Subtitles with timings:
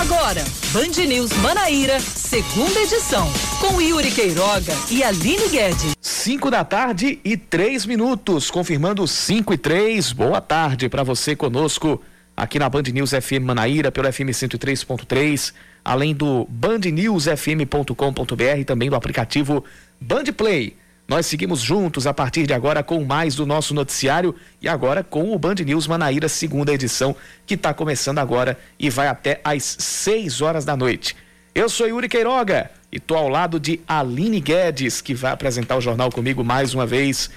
[0.00, 3.26] Agora, Band News Manaíra, segunda edição,
[3.60, 5.96] com Yuri Queiroga e Aline Guedes.
[6.00, 10.12] 5 da tarde e três minutos, confirmando 5 e 3.
[10.12, 12.00] Boa tarde para você conosco
[12.36, 15.52] aqui na Band News FM Manaíra, pelo FM 103.3,
[15.84, 19.64] além do bandnewsfm.com.br e também do aplicativo
[20.00, 20.76] Band Play.
[21.08, 25.32] Nós seguimos juntos a partir de agora com mais do nosso noticiário e agora com
[25.32, 27.16] o Band News Manaíra, segunda edição,
[27.46, 31.16] que está começando agora e vai até às 6 horas da noite.
[31.54, 35.80] Eu sou Yuri Queiroga e estou ao lado de Aline Guedes, que vai apresentar o
[35.80, 37.30] jornal comigo mais uma vez.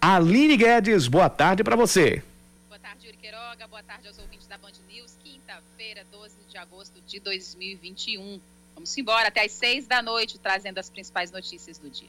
[0.00, 2.22] Aline Guedes, boa tarde para você.
[2.70, 3.66] Boa tarde, Yuri Queiroga.
[3.68, 5.18] Boa tarde aos ouvintes da Band News.
[5.22, 8.40] Quinta-feira, 12 de agosto de 2021.
[8.74, 12.08] Vamos embora até às 6 da noite, trazendo as principais notícias do dia.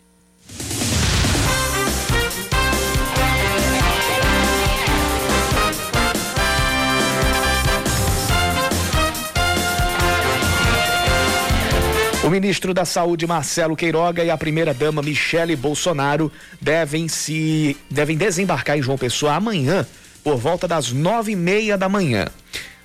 [12.24, 18.78] O ministro da Saúde, Marcelo Queiroga, e a primeira-dama, Michele Bolsonaro, devem, se, devem desembarcar
[18.78, 19.88] em João Pessoa amanhã,
[20.24, 22.28] por volta das nove e meia da manhã.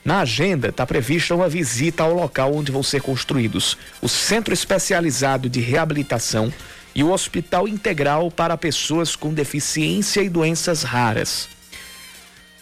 [0.03, 5.51] Na agenda está prevista uma visita ao local onde vão ser construídos o Centro Especializado
[5.51, 6.51] de Reabilitação
[6.95, 11.47] e o Hospital Integral para Pessoas com Deficiência e Doenças Raras.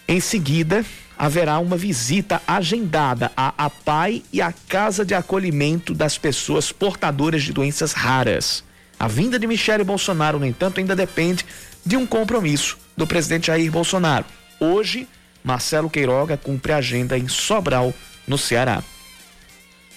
[0.08, 0.84] Em seguida,
[1.18, 7.52] haverá uma visita agendada à APAI e à Casa de Acolhimento das Pessoas Portadoras de
[7.52, 8.64] Doenças Raras.
[8.98, 11.44] A vinda de Michele Bolsonaro, no entanto, ainda depende
[11.84, 14.24] de um compromisso do presidente Jair Bolsonaro.
[14.58, 15.08] Hoje,
[15.42, 17.92] Marcelo Queiroga cumpre a agenda em Sobral,
[18.26, 18.82] no Ceará.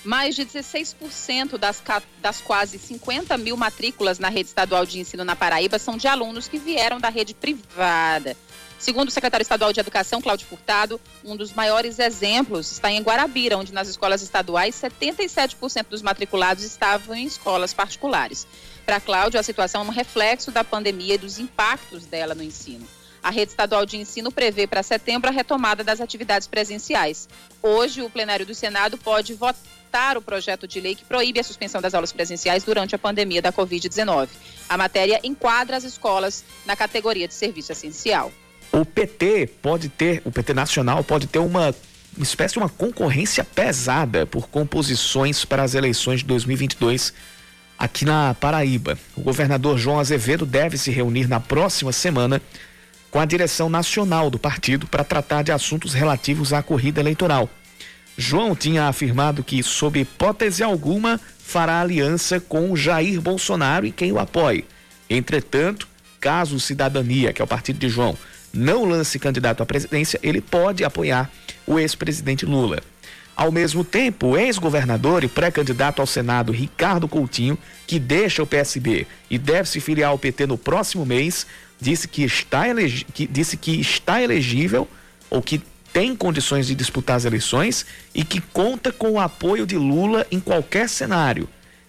[0.04, 1.82] Mais de 16% das,
[2.22, 6.48] das quase 50 mil matrículas na rede estadual de ensino na Paraíba são de alunos
[6.48, 8.36] que vieram da rede privada.
[8.80, 13.58] Segundo o secretário estadual de Educação, Cláudio Furtado, um dos maiores exemplos está em Guarabira,
[13.58, 18.46] onde nas escolas estaduais 77% dos matriculados estavam em escolas particulares.
[18.86, 22.88] Para Cláudio, a situação é um reflexo da pandemia e dos impactos dela no ensino.
[23.22, 27.28] A rede estadual de ensino prevê para setembro a retomada das atividades presenciais.
[27.64, 31.82] Hoje, o plenário do Senado pode votar o projeto de lei que proíbe a suspensão
[31.82, 34.30] das aulas presenciais durante a pandemia da Covid-19.
[34.70, 38.32] A matéria enquadra as escolas na categoria de serviço essencial.
[38.72, 41.74] O PT pode ter, o PT nacional pode ter uma
[42.18, 47.14] uma espécie de uma concorrência pesada por composições para as eleições de 2022
[47.78, 48.98] aqui na Paraíba.
[49.16, 52.42] O governador João Azevedo deve se reunir na próxima semana
[53.12, 57.48] com a direção nacional do partido para tratar de assuntos relativos à corrida eleitoral.
[58.18, 64.18] João tinha afirmado que, sob hipótese alguma, fará aliança com Jair Bolsonaro e quem o
[64.18, 64.66] apoie.
[65.08, 65.88] Entretanto,
[66.20, 68.18] caso Cidadania, que é o partido de João,
[68.58, 71.30] não lance candidato à presidência, ele pode apoiar
[71.66, 72.82] o ex-presidente Lula.
[73.36, 79.06] Ao mesmo tempo, o ex-governador e pré-candidato ao Senado Ricardo Coutinho, que deixa o PSB
[79.30, 81.46] e deve se filiar ao PT no próximo mês,
[81.80, 82.64] disse que está,
[83.14, 84.88] que, disse que está elegível
[85.30, 85.62] ou que
[85.94, 90.40] tem condições de disputar as eleições e que conta com o apoio de Lula em
[90.40, 91.48] qualquer cenário.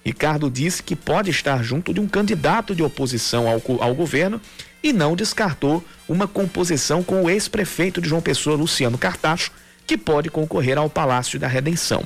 [0.09, 4.41] Ricardo disse que pode estar junto de um candidato de oposição ao, ao governo
[4.83, 9.53] e não descartou uma composição com o ex-prefeito de João Pessoa, Luciano Cartacho,
[9.87, 12.03] que pode concorrer ao Palácio da Redenção.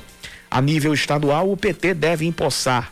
[0.51, 2.91] A nível estadual, o PT deve empossar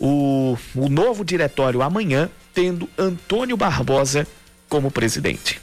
[0.00, 4.26] o, o novo diretório amanhã, tendo Antônio Barbosa
[4.68, 5.60] como presidente.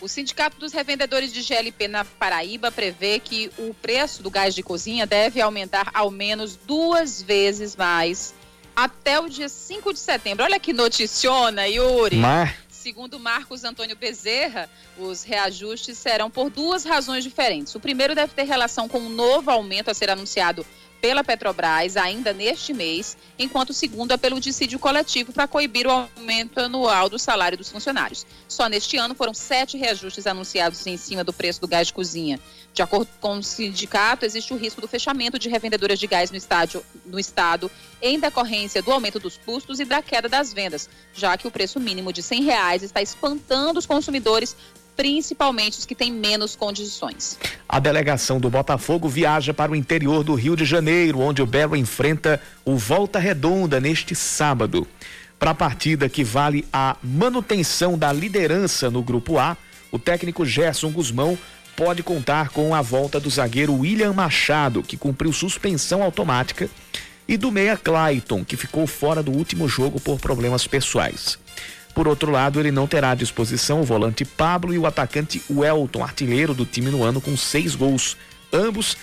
[0.00, 4.62] O Sindicato dos Revendedores de GLP na Paraíba prevê que o preço do gás de
[4.62, 8.34] cozinha deve aumentar ao menos duas vezes mais
[8.74, 10.44] até o dia 5 de setembro.
[10.44, 12.16] Olha que noticiona, Yuri.
[12.16, 12.56] Mar...
[12.70, 17.74] Segundo Marcos Antônio Bezerra, os reajustes serão por duas razões diferentes.
[17.74, 20.64] O primeiro deve ter relação com um novo aumento a ser anunciado
[21.00, 25.90] pela Petrobras ainda neste mês, enquanto o segundo é pelo dissídio coletivo para coibir o
[25.90, 28.26] aumento anual do salário dos funcionários.
[28.46, 32.38] Só neste ano foram sete reajustes anunciados em cima do preço do gás de cozinha.
[32.72, 36.36] De acordo com o sindicato, existe o risco do fechamento de revendedoras de gás no,
[36.36, 37.70] estádio, no estado
[38.00, 41.80] em decorrência do aumento dos custos e da queda das vendas, já que o preço
[41.80, 44.56] mínimo de 100 reais está espantando os consumidores
[45.00, 47.38] principalmente os que têm menos condições.
[47.66, 51.74] A delegação do Botafogo viaja para o interior do Rio de Janeiro, onde o Belo
[51.74, 54.86] enfrenta o Volta Redonda neste sábado.
[55.38, 59.56] Para a partida que vale a manutenção da liderança no Grupo A,
[59.90, 61.38] o técnico Gerson Guzmão
[61.74, 66.68] pode contar com a volta do zagueiro William Machado, que cumpriu suspensão automática,
[67.26, 71.38] e do meia Clayton, que ficou fora do último jogo por problemas pessoais.
[71.94, 76.02] Por outro lado, ele não terá à disposição o volante Pablo e o atacante Welton,
[76.02, 78.16] artilheiro do time no ano com seis gols,
[78.52, 78.96] Ambos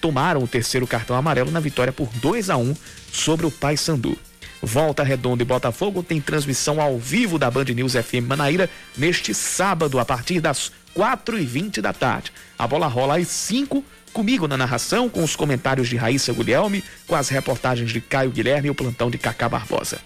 [0.00, 2.74] tomaram o terceiro cartão amarelo na vitória por 2 a 1
[3.12, 4.16] sobre o Paysandu.
[4.62, 9.98] Volta Redonda e Botafogo tem transmissão ao vivo da Band News FM Manaíra neste sábado,
[9.98, 12.32] a partir das 4 e 20 da tarde.
[12.58, 17.14] A bola rola às 5 comigo na narração, com os comentários de Raíssa Guilherme, com
[17.14, 20.00] as reportagens de Caio Guilherme e o plantão de Cacá Barbosa.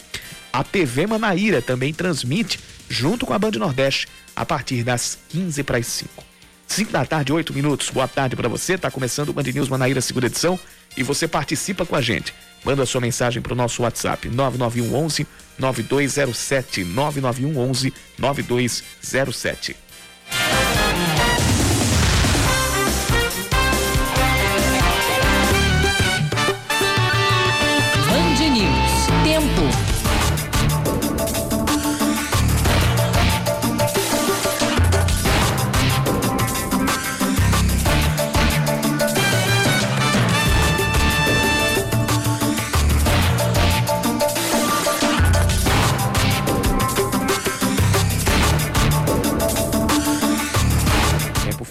[0.53, 4.07] A TV Manaíra também transmite, junto com a Band Nordeste,
[4.37, 6.23] a partir das 15 para as 5.
[6.67, 7.89] 5 da tarde, 8 minutos.
[7.91, 8.75] Boa tarde para você.
[8.75, 10.59] Está começando o Band News Manaíra, segunda edição,
[10.97, 12.35] e você participa com a gente.
[12.65, 15.27] Manda sua mensagem para o nosso WhatsApp 9911
[15.59, 19.77] 9207 9911 9207.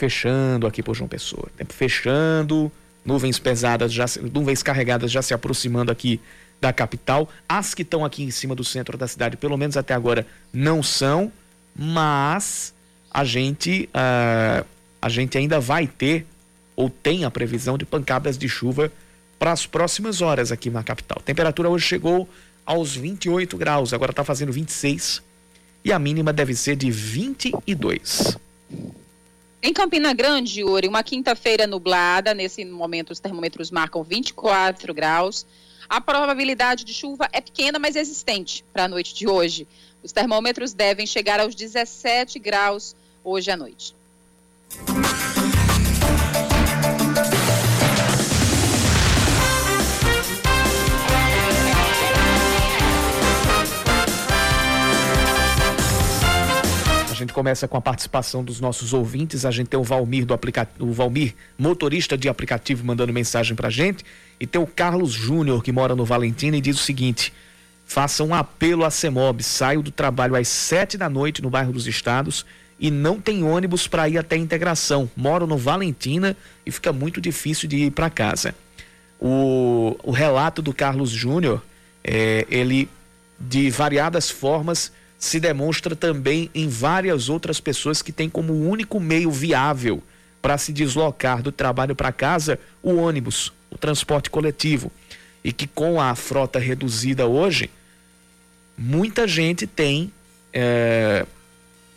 [0.01, 1.48] Fechando aqui por João Pessoa.
[1.56, 2.71] Tempo fechando,
[3.06, 6.19] nuvens pesadas, já, nuvens carregadas já se aproximando aqui
[6.59, 7.30] da capital.
[7.48, 10.81] As que estão aqui em cima do centro da cidade, pelo menos até agora, não
[10.81, 11.31] são,
[11.75, 12.74] mas
[13.12, 14.65] a gente, uh,
[15.00, 16.25] a gente ainda vai ter
[16.75, 18.92] ou tem a previsão de pancadas de chuva
[19.38, 21.21] para as próximas horas aqui na capital.
[21.24, 22.27] Temperatura hoje chegou
[22.65, 25.21] aos 28 graus, agora está fazendo 26
[25.86, 28.39] e a mínima deve ser de 22.
[29.63, 32.33] Em Campina Grande, Yuri, uma quinta-feira nublada.
[32.33, 35.45] Nesse momento, os termômetros marcam 24 graus.
[35.87, 39.67] A probabilidade de chuva é pequena, mas existente para a noite de hoje.
[40.01, 43.95] Os termômetros devem chegar aos 17 graus hoje à noite.
[57.21, 59.45] Gente começa com a participação dos nossos ouvintes.
[59.45, 63.69] A gente tem o Valmir do aplicativo, o Valmir, motorista de aplicativo, mandando mensagem pra
[63.69, 64.03] gente.
[64.39, 67.33] E tem o Carlos Júnior, que mora no Valentina, e diz o seguinte:
[67.85, 69.44] faça um apelo à CEMOB.
[69.44, 72.45] Saio do trabalho às sete da noite no bairro dos Estados
[72.79, 75.09] e não tem ônibus para ir até a integração.
[75.15, 76.35] Moro no Valentina
[76.65, 78.56] e fica muito difícil de ir para casa.
[79.19, 81.63] O, o relato do Carlos Júnior,
[82.03, 82.89] é, ele
[83.39, 84.91] de variadas formas
[85.21, 90.01] se demonstra também em várias outras pessoas que têm como único meio viável
[90.41, 94.91] para se deslocar do trabalho para casa o ônibus, o transporte coletivo.
[95.44, 97.69] E que com a frota reduzida hoje,
[98.75, 100.12] muita gente tem,
[100.51, 101.23] é,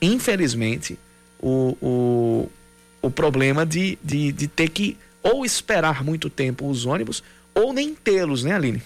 [0.02, 0.98] infelizmente,
[1.40, 2.50] o, o,
[3.00, 7.24] o problema de, de, de ter que ou esperar muito tempo os ônibus
[7.54, 8.82] ou nem tê-los, né, Aline?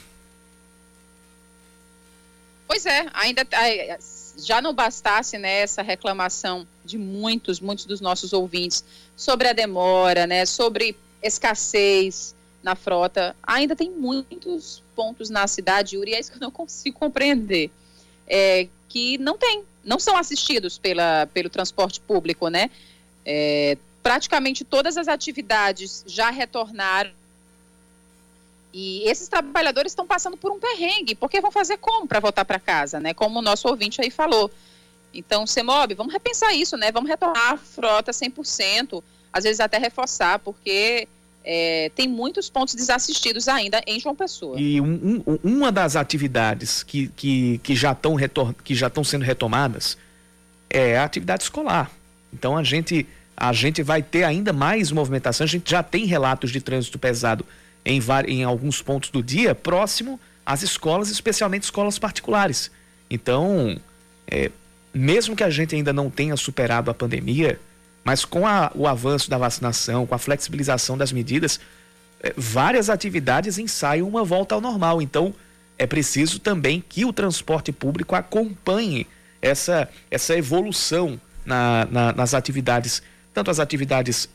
[2.68, 3.44] Pois é, ainda
[4.38, 8.84] já não bastasse né, essa reclamação de muitos, muitos dos nossos ouvintes
[9.16, 16.14] sobre a demora, né, sobre escassez na frota, ainda tem muitos pontos na cidade, Yuri,
[16.14, 17.70] é isso que eu não consigo compreender,
[18.26, 22.70] é, que não tem, não são assistidos pela, pelo transporte público, né?
[23.24, 27.10] É, praticamente todas as atividades já retornaram
[28.80, 32.60] e esses trabalhadores estão passando por um perrengue, porque vão fazer como para voltar para
[32.60, 33.12] casa, né?
[33.12, 34.48] Como o nosso ouvinte aí falou.
[35.12, 36.92] Então, CEMOB, vamos repensar isso, né?
[36.92, 41.08] Vamos retornar a frota 100%, às vezes até reforçar, porque
[41.44, 44.54] é, tem muitos pontos desassistidos ainda em João Pessoa.
[44.60, 49.98] E um, um, uma das atividades que, que, que já estão sendo retomadas
[50.70, 51.90] é a atividade escolar.
[52.32, 56.52] Então, a gente, a gente vai ter ainda mais movimentação, a gente já tem relatos
[56.52, 57.44] de trânsito pesado
[57.84, 62.70] em, em alguns pontos do dia próximo às escolas, especialmente escolas particulares.
[63.10, 63.78] Então,
[64.26, 64.50] é,
[64.92, 67.60] mesmo que a gente ainda não tenha superado a pandemia,
[68.04, 71.60] mas com a, o avanço da vacinação, com a flexibilização das medidas,
[72.22, 75.02] é, várias atividades ensaiam uma volta ao normal.
[75.02, 75.34] Então,
[75.76, 79.06] é preciso também que o transporte público acompanhe
[79.40, 84.28] essa, essa evolução na, na, nas atividades, tanto as atividades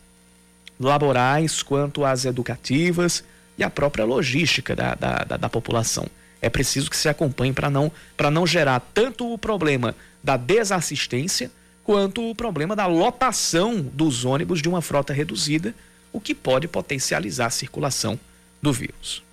[0.80, 3.24] laborais quanto as educativas
[3.58, 6.08] e a própria logística da, da, da, da população.
[6.42, 7.92] É preciso que se acompanhe para não,
[8.32, 11.50] não gerar tanto o problema da desassistência
[11.84, 15.74] quanto o problema da lotação dos ônibus de uma frota reduzida,
[16.12, 18.20] o que pode potencializar a circulação
[18.62, 19.24] do vírus.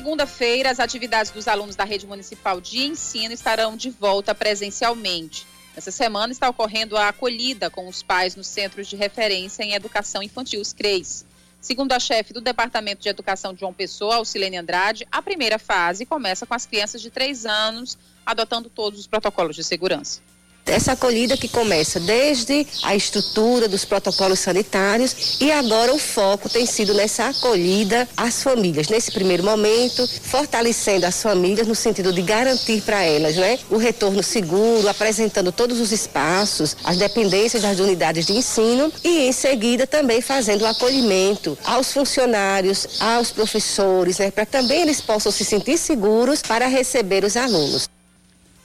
[0.00, 5.46] Segunda-feira, as atividades dos alunos da rede municipal de ensino estarão de volta presencialmente.
[5.76, 10.22] Essa semana está ocorrendo a acolhida com os pais nos centros de referência em educação
[10.22, 11.26] infantil, os CREs.
[11.60, 16.06] Segundo a chefe do Departamento de Educação de João Pessoa, Alcilene Andrade, a primeira fase
[16.06, 20.22] começa com as crianças de 3 anos, adotando todos os protocolos de segurança.
[20.70, 26.64] Essa acolhida que começa desde a estrutura dos protocolos sanitários e agora o foco tem
[26.64, 28.88] sido nessa acolhida às famílias.
[28.88, 34.22] Nesse primeiro momento, fortalecendo as famílias no sentido de garantir para elas né, o retorno
[34.22, 40.20] seguro, apresentando todos os espaços, as dependências das unidades de ensino e em seguida também
[40.20, 46.42] fazendo o acolhimento aos funcionários, aos professores, né, para também eles possam se sentir seguros
[46.42, 47.88] para receber os alunos.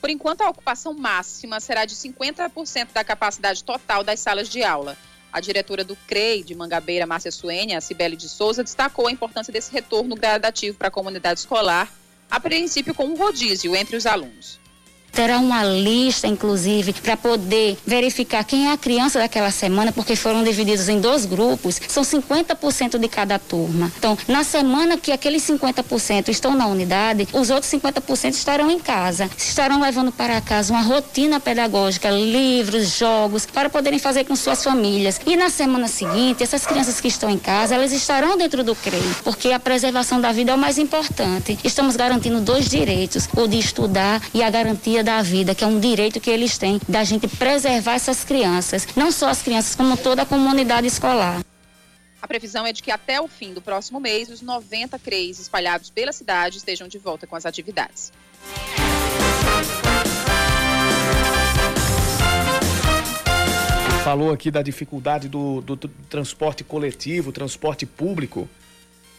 [0.06, 4.96] Por enquanto, a ocupação máxima será de 50% da capacidade total das salas de aula.
[5.34, 9.72] A diretora do CREI de Mangabeira, Márcia Suênia, Cibele de Souza, destacou a importância desse
[9.72, 11.92] retorno gradativo para a comunidade escolar,
[12.30, 14.60] a princípio com um rodízio entre os alunos
[15.16, 20.44] terá uma lista, inclusive, para poder verificar quem é a criança daquela semana, porque foram
[20.44, 23.92] divididos em dois grupos, são 50% de cada turma.
[23.98, 29.30] Então, na semana que aqueles 50% estão na unidade, os outros 50% estarão em casa.
[29.38, 35.22] Estarão levando para casa uma rotina pedagógica, livros, jogos, para poderem fazer com suas famílias.
[35.26, 39.16] E na semana seguinte, essas crianças que estão em casa, elas estarão dentro do CREI,
[39.24, 41.58] porque a preservação da vida é o mais importante.
[41.64, 45.80] Estamos garantindo dois direitos, o de estudar e a garantia da vida, que é um
[45.80, 50.24] direito que eles têm, da gente preservar essas crianças, não só as crianças, como toda
[50.24, 51.42] a comunidade escolar.
[52.22, 55.92] A previsão é de que até o fim do próximo mês, os 90 CREs espalhados
[55.92, 58.12] pela cidade estejam de volta com as atividades.
[64.04, 68.50] Falou aqui da dificuldade do, do, do transporte coletivo, transporte público.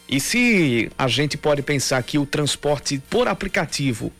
[0.09, 4.13] E se a gente pode pensar que o transporte por aplicativo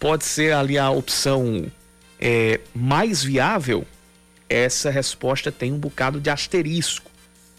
[0.00, 1.70] pode ser ali a opção
[2.18, 3.86] é, mais viável,
[4.48, 7.10] essa resposta tem um bocado de asterisco,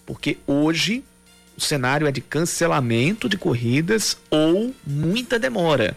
[0.06, 1.04] porque hoje
[1.56, 5.96] o cenário é de cancelamento de corridas ou muita demora.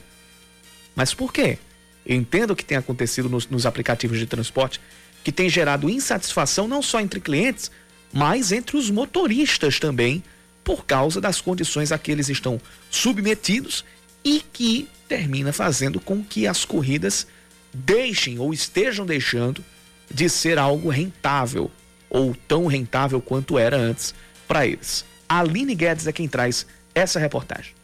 [0.95, 1.59] Mas por quê?
[2.07, 4.81] Eu entendo o que tem acontecido nos, nos aplicativos de transporte,
[5.25, 7.71] que tem gerado insatisfação não só entre clientes,
[8.13, 10.23] mas entre os motoristas também,
[10.63, 12.61] por causa das condições a que eles estão
[12.91, 13.85] submetidos
[14.23, 17.25] e que termina fazendo com que as corridas
[17.73, 19.65] deixem ou estejam deixando
[20.13, 21.71] de ser algo rentável
[22.11, 24.13] ou tão rentável quanto era antes
[24.49, 25.05] para eles.
[25.29, 27.75] A Aline Guedes é quem traz essa reportagem.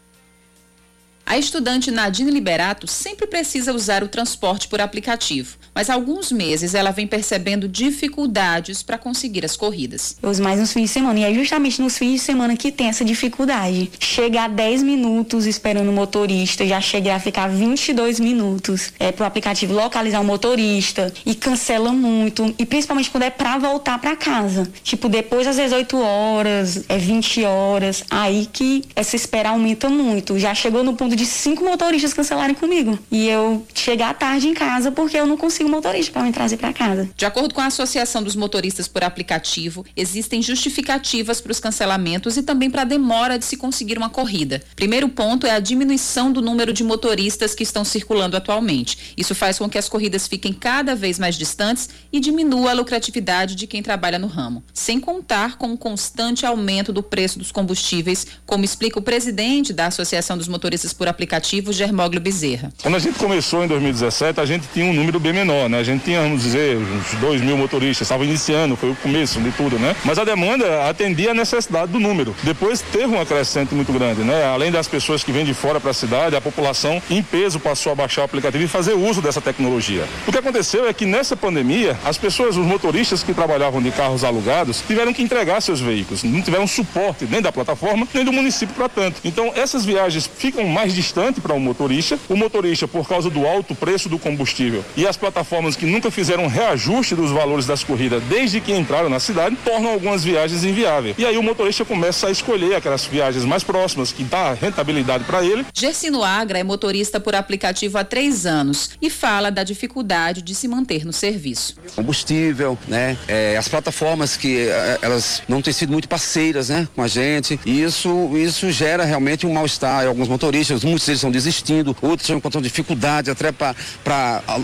[1.30, 6.74] A estudante Nadine Liberato sempre precisa usar o transporte por aplicativo, mas há alguns meses
[6.74, 10.16] ela vem percebendo dificuldades para conseguir as corridas.
[10.20, 12.72] Eu uso mais nos fins de semana e é justamente nos fins de semana que
[12.72, 13.92] tem essa dificuldade.
[14.00, 19.26] Chegar 10 minutos esperando o motorista, já cheguei a ficar 22 minutos é, para o
[19.28, 24.68] aplicativo localizar o motorista e cancela muito, e principalmente quando é para voltar para casa.
[24.82, 30.36] Tipo, depois das 18 horas, é 20 horas, aí que essa espera aumenta muito.
[30.36, 32.98] Já chegou no ponto de de cinco motoristas cancelarem comigo.
[33.10, 36.72] E eu chegar tarde em casa porque eu não consigo motorista para me trazer para
[36.72, 37.10] casa.
[37.14, 42.42] De acordo com a Associação dos Motoristas por Aplicativo, existem justificativas para os cancelamentos e
[42.42, 44.62] também para a demora de se conseguir uma corrida.
[44.74, 49.12] Primeiro ponto é a diminuição do número de motoristas que estão circulando atualmente.
[49.14, 53.54] Isso faz com que as corridas fiquem cada vez mais distantes e diminua a lucratividade
[53.54, 54.64] de quem trabalha no ramo.
[54.72, 59.88] Sem contar com o constante aumento do preço dos combustíveis, como explica o presidente da
[59.88, 62.72] Associação dos Motoristas por aplicativo Germóglio Bezerra.
[62.82, 65.78] Quando a gente começou em 2017, a gente tinha um número bem menor, né?
[65.78, 69.50] A gente tinha, vamos dizer, uns 2 mil motoristas, estava iniciando, foi o começo de
[69.52, 69.94] tudo, né?
[70.04, 72.34] Mas a demanda atendia a necessidade do número.
[72.42, 74.44] Depois teve uma crescente muito grande, né?
[74.44, 77.92] Além das pessoas que vêm de fora para a cidade, a população em peso passou
[77.92, 80.04] a baixar o aplicativo e fazer uso dessa tecnologia.
[80.26, 84.24] O que aconteceu é que nessa pandemia, as pessoas, os motoristas que trabalhavam de carros
[84.24, 88.74] alugados, tiveram que entregar seus veículos, não tiveram suporte nem da plataforma, nem do município
[88.74, 89.20] para tanto.
[89.24, 92.18] Então, essas viagens ficam mais distante para o um motorista.
[92.28, 96.46] O motorista, por causa do alto preço do combustível e as plataformas que nunca fizeram
[96.46, 101.14] reajuste dos valores das corridas desde que entraram na cidade, tornam algumas viagens inviáveis.
[101.18, 105.44] E aí o motorista começa a escolher aquelas viagens mais próximas, que dá rentabilidade para
[105.44, 105.64] ele.
[105.74, 110.68] Gersino Agra é motorista por aplicativo há três anos e fala da dificuldade de se
[110.68, 111.76] manter no serviço.
[111.94, 113.16] Combustível, né?
[113.28, 117.58] É, as plataformas que é, elas não têm sido muito parceiras, né, com a gente.
[117.64, 120.06] E isso, isso gera realmente um mal-estar.
[120.06, 123.74] Alguns motoristas muitos deles estão desistindo, outros estão encontrando dificuldade até para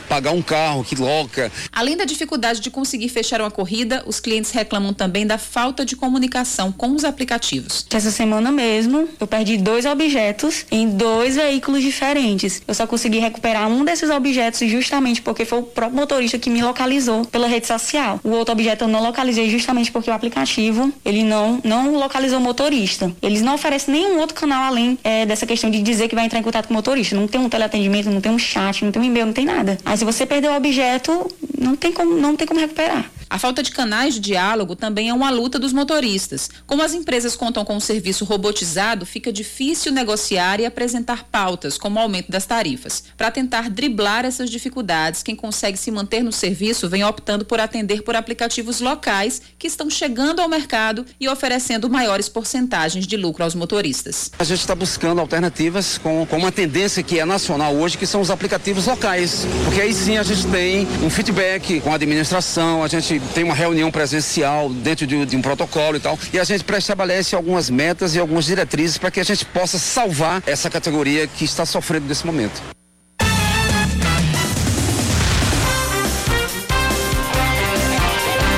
[0.08, 1.50] pagar um carro que loca.
[1.72, 5.96] Além da dificuldade de conseguir fechar uma corrida, os clientes reclamam também da falta de
[5.96, 7.86] comunicação com os aplicativos.
[7.90, 12.62] Essa semana mesmo, eu perdi dois objetos em dois veículos diferentes.
[12.66, 16.62] Eu só consegui recuperar um desses objetos justamente porque foi o próprio motorista que me
[16.62, 18.20] localizou pela rede social.
[18.22, 22.42] O outro objeto eu não localizei justamente porque o aplicativo ele não não localizou o
[22.42, 23.12] motorista.
[23.22, 26.38] Eles não oferecem nenhum outro canal além é, dessa questão de dizer que vai entrar
[26.38, 27.16] em contato com o motorista.
[27.16, 29.78] Não tem um teleatendimento, não tem um chat, não tem um e-mail, não tem nada.
[29.84, 33.10] Aí se você perdeu o objeto, não tem como não tem como recuperar.
[33.28, 36.48] A falta de canais de diálogo também é uma luta dos motoristas.
[36.64, 41.98] Como as empresas contam com um serviço robotizado, fica difícil negociar e apresentar pautas, como
[41.98, 43.02] o aumento das tarifas.
[43.16, 48.02] Para tentar driblar essas dificuldades, quem consegue se manter no serviço vem optando por atender
[48.02, 53.54] por aplicativos locais que estão chegando ao mercado e oferecendo maiores porcentagens de lucro aos
[53.54, 54.30] motoristas.
[54.38, 58.20] A gente está buscando alternativas com, com uma tendência que é nacional hoje, que são
[58.20, 59.44] os aplicativos locais.
[59.64, 63.54] Porque aí sim a gente tem um feedback com a administração, a gente tem uma
[63.54, 68.14] reunião presencial dentro de, de um protocolo e tal, e a gente pré-estabelece algumas metas
[68.14, 72.26] e algumas diretrizes para que a gente possa salvar essa categoria que está sofrendo nesse
[72.26, 72.62] momento.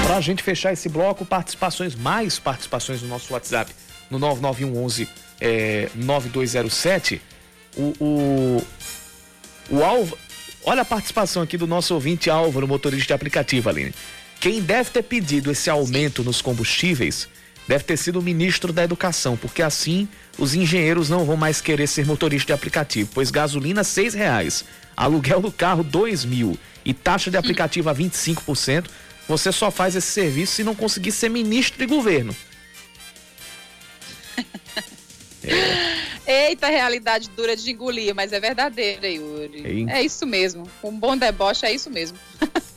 [0.07, 3.73] Para a gente fechar esse bloco, participações, mais participações no nosso WhatsApp,
[4.11, 5.09] no 9911
[5.41, 7.23] é, 9207.
[7.77, 8.67] O, o,
[9.71, 10.19] o Álvaro,
[10.65, 13.95] olha a participação aqui do nosso ouvinte Álvaro, motorista de aplicativo, Aline.
[14.41, 17.29] Quem deve ter pedido esse aumento nos combustíveis
[17.67, 21.87] deve ter sido o ministro da Educação, porque assim os engenheiros não vão mais querer
[21.87, 24.65] ser motorista de aplicativo, pois gasolina seis reais,
[24.97, 28.87] aluguel do carro dois mil e taxa de aplicativo a 25%,
[29.29, 32.35] você só faz esse serviço se não conseguir ser ministro de governo.
[35.45, 36.09] é.
[36.29, 39.87] Eita, realidade dura de engolir, mas é verdadeira, Yuri.
[39.89, 40.71] É, é isso mesmo.
[40.85, 42.19] Um bom deboche é isso mesmo.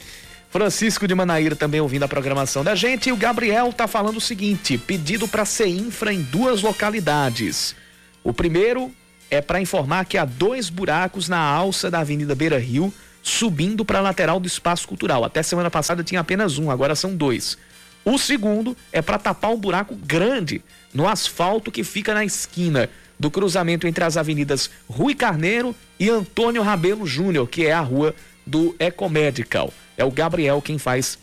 [0.52, 3.08] Francisco de Manaíra também ouvindo a programação da gente.
[3.08, 7.74] E o Gabriel tá falando o seguinte: pedido para ser infra em duas localidades.
[8.22, 8.92] O primeiro
[9.30, 14.00] é para informar que há dois buracos na alça da Avenida Beira Rio, subindo para
[14.00, 15.24] a lateral do espaço cultural.
[15.24, 17.58] Até semana passada tinha apenas um, agora são dois.
[18.04, 20.62] O segundo é para tapar um buraco grande
[20.94, 26.62] no asfalto que fica na esquina do cruzamento entre as avenidas Rui Carneiro e Antônio
[26.62, 28.14] Rabelo Júnior, que é a rua
[28.46, 29.72] do Ecomedical.
[30.02, 31.20] É o Gabriel quem faz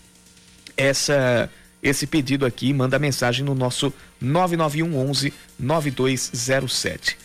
[0.77, 1.51] essa
[1.83, 7.19] esse pedido aqui, manda mensagem no nosso 991 11 9207.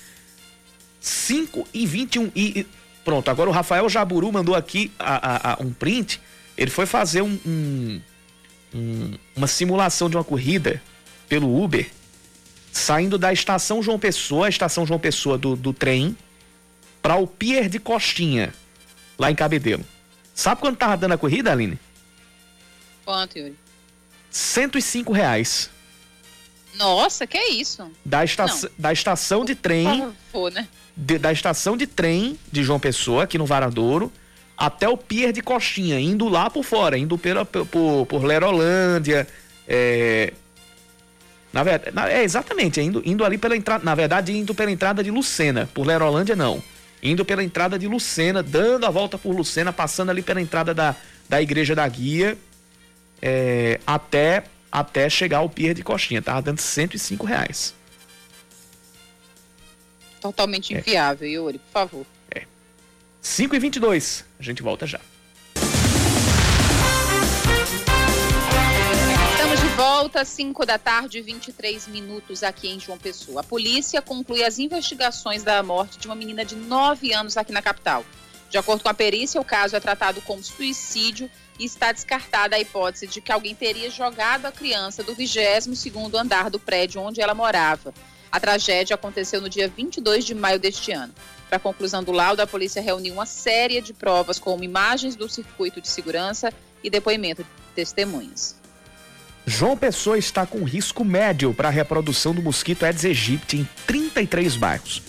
[0.99, 2.65] 5 e 21 e
[3.05, 6.19] pronto, agora o Rafael Jaburu mandou aqui a, a, a um print.
[6.57, 8.01] Ele foi fazer um, um,
[8.73, 10.81] um, uma simulação de uma corrida
[11.29, 11.87] pelo Uber,
[12.71, 16.17] saindo da estação João Pessoa, a estação João Pessoa do, do trem,
[16.99, 18.53] para o Pier de Costinha,
[19.19, 19.92] lá em Cabedelo.
[20.33, 21.79] Sabe quanto tava dando a corrida, Aline?
[23.05, 23.55] Quanto, Yuri?
[24.31, 25.69] 105 reais.
[26.75, 27.87] Nossa, que é isso?
[28.03, 28.45] Da, esta
[28.77, 30.11] da estação de trem.
[30.31, 30.67] Por né?
[30.97, 34.11] De, da estação de trem de João Pessoa, aqui no Varadouro,
[34.57, 39.27] até o Pier de Coxinha, indo lá por fora, indo pela, por, por Lerolândia.
[39.67, 40.33] É,
[41.51, 43.83] na verdade, é exatamente, é indo, indo ali pela entrada.
[43.83, 45.69] Na verdade, indo pela entrada de Lucena.
[45.73, 46.63] Por Lerolândia, não
[47.03, 50.95] indo pela entrada de Lucena, dando a volta por Lucena, passando ali pela entrada da,
[51.27, 52.37] da Igreja da Guia,
[53.21, 56.21] é, até, até chegar ao Pier de Coxinha.
[56.21, 57.75] Tava dando 105 reais.
[60.21, 60.79] Totalmente é.
[60.79, 62.05] inviável, Yuri, por favor.
[62.31, 62.43] É.
[63.21, 65.01] 5 e 22 a gente volta já.
[69.75, 73.41] Volta 5 da tarde, 23 minutos aqui em João Pessoa.
[73.41, 77.61] A polícia conclui as investigações da morte de uma menina de 9 anos aqui na
[77.61, 78.05] capital.
[78.51, 82.59] De acordo com a perícia, o caso é tratado como suicídio e está descartada a
[82.59, 87.33] hipótese de que alguém teria jogado a criança do 22º andar do prédio onde ela
[87.33, 87.91] morava.
[88.31, 91.13] A tragédia aconteceu no dia 22 de maio deste ano.
[91.47, 95.27] Para a conclusão do laudo, a polícia reuniu uma série de provas, como imagens do
[95.27, 98.61] circuito de segurança e depoimento de testemunhas.
[99.45, 104.55] João Pessoa está com risco médio para a reprodução do mosquito Aedes aegypti em 33
[104.55, 105.01] bairros.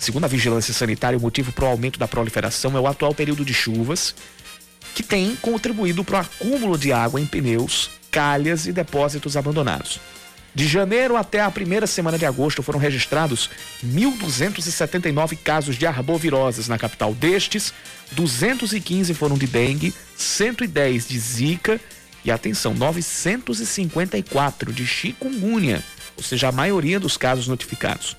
[0.00, 3.44] Segundo a vigilância sanitária, o motivo para o aumento da proliferação é o atual período
[3.44, 4.14] de chuvas,
[4.94, 10.00] que tem contribuído para o acúmulo de água em pneus, calhas e depósitos abandonados.
[10.54, 13.50] De janeiro até a primeira semana de agosto foram registrados
[13.84, 17.12] 1.279 casos de arboviroses na capital.
[17.12, 17.74] Destes,
[18.12, 21.80] 215 foram de dengue, 110 de zika
[22.24, 25.82] e atenção, 954 de chikungunya,
[26.16, 28.16] ou seja, a maioria dos casos notificados.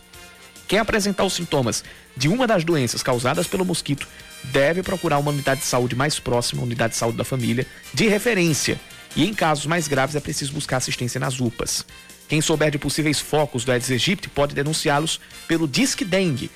[0.67, 1.83] Quem apresentar os sintomas
[2.15, 4.07] de uma das doenças causadas pelo mosquito
[4.45, 8.79] deve procurar uma unidade de saúde mais próxima, unidade de saúde da família, de referência.
[9.15, 11.85] E em casos mais graves é preciso buscar assistência nas UPAs.
[12.27, 16.49] Quem souber de possíveis focos do Aedes aegypti pode denunciá-los pelo Disque Dengue,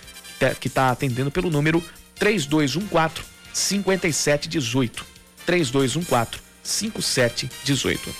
[0.59, 1.83] que está atendendo pelo número
[2.15, 5.05] 3214 5718.
[5.45, 8.15] 3214 5718.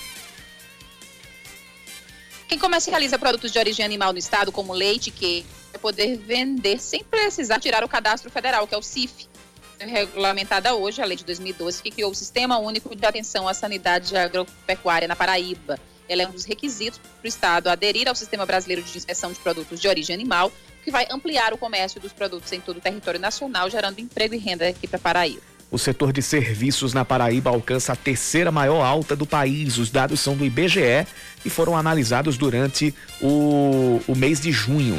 [2.48, 7.04] Quem comercializa produtos de origem animal no estado, como leite, que vai poder vender sem
[7.04, 9.28] precisar tirar o cadastro federal, que é o CIF.
[9.80, 14.18] Regulamentada hoje, a lei de 2012, que criou o Sistema Único de Atenção à Sanidade
[14.18, 15.80] Agropecuária na Paraíba.
[16.10, 19.40] Ela é um dos requisitos para o Estado aderir ao Sistema Brasileiro de Inspeção de
[19.40, 20.52] Produtos de Origem Animal,
[20.84, 24.40] que vai ampliar o comércio dos produtos em todo o território nacional, gerando emprego e
[24.40, 25.49] renda aqui para Paraíba.
[25.72, 29.78] O setor de serviços na Paraíba alcança a terceira maior alta do país.
[29.78, 31.06] Os dados são do IBGE
[31.46, 34.98] e foram analisados durante o, o mês de junho.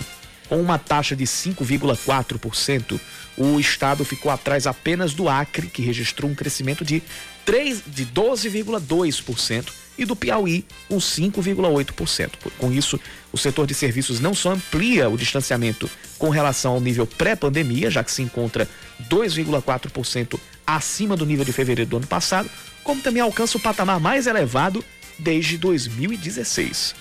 [0.49, 3.01] Com uma taxa de 5,4%,
[3.37, 7.03] o estado ficou atrás apenas do Acre, que registrou um crescimento de,
[7.45, 12.31] 3, de 12,2%, e do Piauí, com 5,8%.
[12.59, 12.99] Com isso,
[13.33, 18.03] o setor de serviços não só amplia o distanciamento com relação ao nível pré-pandemia, já
[18.03, 18.69] que se encontra
[19.09, 22.51] 2,4% acima do nível de fevereiro do ano passado,
[22.83, 24.85] como também alcança o patamar mais elevado
[25.19, 26.95] desde 2016.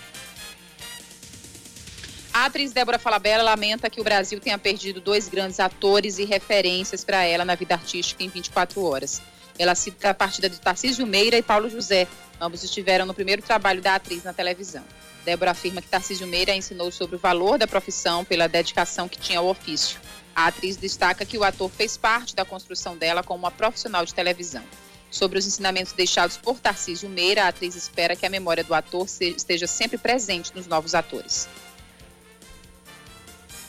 [2.32, 7.04] A atriz Débora Falabella lamenta que o Brasil tenha perdido dois grandes atores e referências
[7.04, 9.22] para ela na vida artística em 24 horas.
[9.58, 12.08] Ela cita a partida de Tarcísio Meira e Paulo José,
[12.39, 14.84] Ambos estiveram no primeiro trabalho da atriz na televisão.
[15.25, 19.39] Débora afirma que Tarcísio Meira ensinou sobre o valor da profissão pela dedicação que tinha
[19.39, 19.99] ao ofício.
[20.34, 24.13] A atriz destaca que o ator fez parte da construção dela como uma profissional de
[24.13, 24.63] televisão.
[25.12, 29.06] Sobre os ensinamentos deixados por Tarcísio Meira, a atriz espera que a memória do ator
[29.19, 31.49] esteja sempre presente nos novos atores.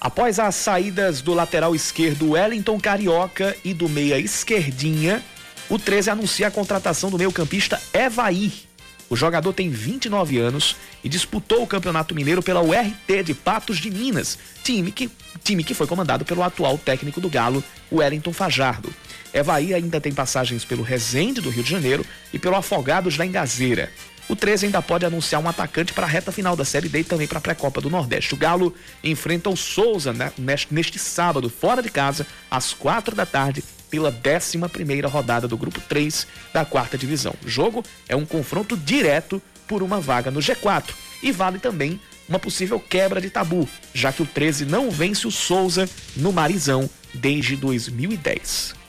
[0.00, 5.22] Após as saídas do lateral esquerdo Wellington Carioca e do meia esquerdinha,
[5.70, 8.52] o 13 anuncia a contratação do meio-campista Evair.
[9.08, 13.90] O jogador tem 29 anos e disputou o Campeonato Mineiro pela URT de Patos de
[13.90, 15.08] Minas, time que,
[15.44, 18.92] time que foi comandado pelo atual técnico do Galo, Wellington Fajardo.
[19.32, 23.90] Evaí ainda tem passagens pelo Resende do Rio de Janeiro e pelo Afogados da Engazeira.
[24.28, 27.04] O 13 ainda pode anunciar um atacante para a reta final da Série D e
[27.04, 28.34] também para a pré-copa do Nordeste.
[28.34, 33.26] O Galo enfrenta o Souza né, neste, neste sábado, fora de casa, às quatro da
[33.26, 37.34] tarde, pela 11 rodada do Grupo 3 da quarta divisão.
[37.44, 40.90] O jogo é um confronto direto por uma vaga no G4
[41.22, 45.30] e vale também uma possível quebra de tabu, já que o 13 não vence o
[45.30, 48.79] Souza no Marizão desde 2010.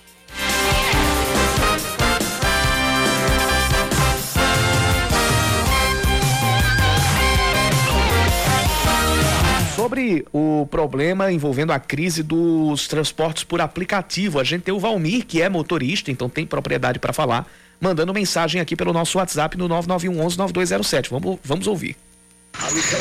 [9.91, 14.39] Sobre o problema envolvendo a crise dos transportes por aplicativo.
[14.39, 17.45] A gente tem o Valmir, que é motorista, então tem propriedade para falar,
[17.77, 21.09] mandando mensagem aqui pelo nosso WhatsApp no 991119207.
[21.09, 21.97] Vamos, vamos ouvir.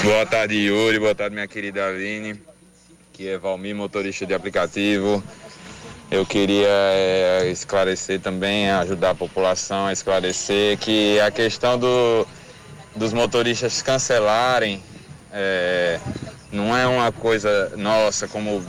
[0.03, 0.98] Boa tarde, Yuri.
[0.98, 2.42] Boa tarde, minha querida Aline,
[3.12, 5.22] que é Valmir, motorista de aplicativo.
[6.11, 12.26] Eu queria é, esclarecer também, ajudar a população a esclarecer que a questão do,
[12.96, 14.83] dos motoristas cancelarem
[15.33, 16.00] é,
[16.52, 18.64] não é uma coisa nossa como,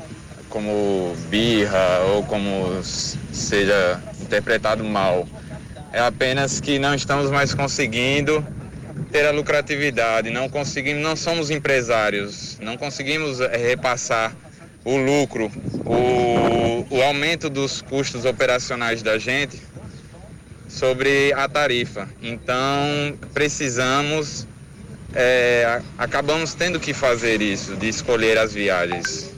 [0.50, 5.28] como birra ou como seja interpretado mal.
[5.91, 8.46] É apenas que não estamos mais conseguindo
[9.12, 14.34] ter a lucratividade, não conseguimos, não somos empresários, não conseguimos eh, repassar
[14.86, 15.52] o lucro,
[15.86, 19.62] o, o aumento dos custos operacionais da gente
[20.67, 22.08] sobre a tarifa.
[22.22, 24.48] Então precisamos
[25.13, 29.32] é, acabamos tendo que fazer isso, de escolher as viagens.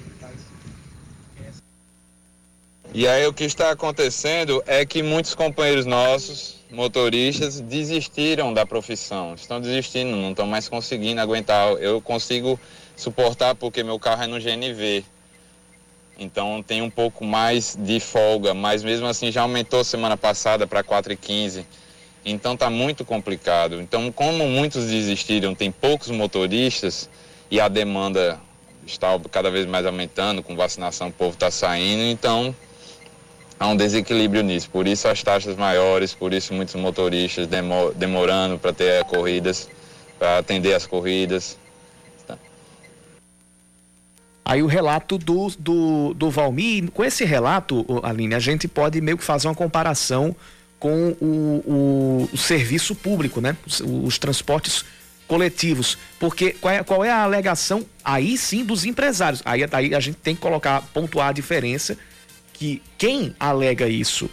[2.94, 9.34] E aí o que está acontecendo é que muitos companheiros nossos, motoristas, desistiram da profissão,
[9.34, 11.72] estão desistindo, não estão mais conseguindo aguentar.
[11.80, 12.60] Eu consigo
[12.96, 15.04] suportar porque meu carro é no GNV.
[16.20, 20.84] Então tem um pouco mais de folga, mas mesmo assim já aumentou semana passada para
[20.84, 21.66] 4,15.
[22.26, 23.82] Então está muito complicado.
[23.82, 27.10] Então, como muitos desistiram, tem poucos motoristas
[27.52, 28.40] e a demanda
[28.86, 32.56] está cada vez mais aumentando, com vacinação o povo está saindo, então
[33.60, 34.70] há um desequilíbrio nisso.
[34.70, 37.48] Por isso as taxas maiores, por isso muitos motoristas
[37.96, 39.70] demorando para ter corridas,
[40.18, 41.58] para atender as corridas.
[44.46, 49.18] Aí o relato do, do, do Valmir, com esse relato, Aline, a gente pode meio
[49.18, 50.36] que fazer uma comparação
[50.84, 53.56] com o, o, o serviço público, né?
[53.66, 54.84] Os, os, transportes
[55.30, 59.42] coletivos, porque qual é, qual é, a alegação aí sim dos empresários?
[59.46, 61.98] Aí, aí a gente tem que colocar, pontuar a diferença
[62.52, 64.30] que quem alega isso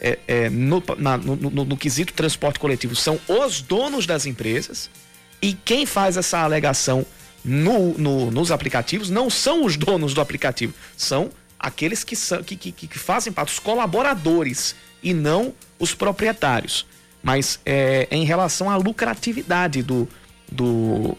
[0.00, 4.90] é, é, no, na, no, no, no, quesito transporte coletivo são os donos das empresas
[5.40, 7.06] e quem faz essa alegação
[7.44, 12.72] no, nos aplicativos não são os donos do aplicativo, são aqueles que, são, que, que,
[12.72, 16.86] que fazem parte, os colaboradores e não os proprietários.
[17.22, 20.08] Mas é, em relação à lucratividade do,
[20.50, 21.16] do,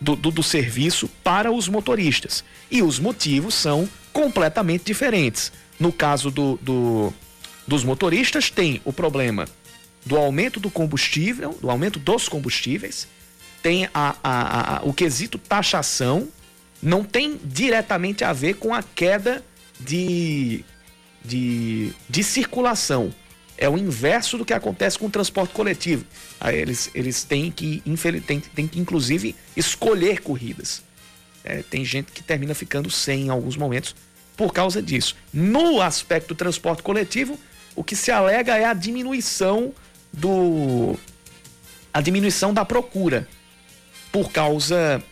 [0.00, 2.44] do, do, do serviço para os motoristas.
[2.70, 5.52] E os motivos são completamente diferentes.
[5.78, 7.12] No caso do, do,
[7.66, 9.46] dos motoristas, tem o problema
[10.04, 13.06] do aumento do combustível, do aumento dos combustíveis,
[13.62, 16.28] tem a, a, a, o quesito taxação,
[16.82, 19.44] não tem diretamente a ver com a queda
[19.78, 20.64] de,
[21.24, 23.14] de, de circulação.
[23.56, 26.04] É o inverso do que acontece com o transporte coletivo.
[26.40, 27.82] Aí eles, eles têm, que,
[28.26, 30.82] têm, têm que, inclusive, escolher corridas.
[31.44, 33.94] É, tem gente que termina ficando sem em alguns momentos
[34.36, 35.16] por causa disso.
[35.32, 37.38] No aspecto do transporte coletivo,
[37.74, 39.72] o que se alega é a diminuição
[40.12, 40.98] do
[41.92, 43.28] a diminuição da procura
[44.10, 45.02] por causa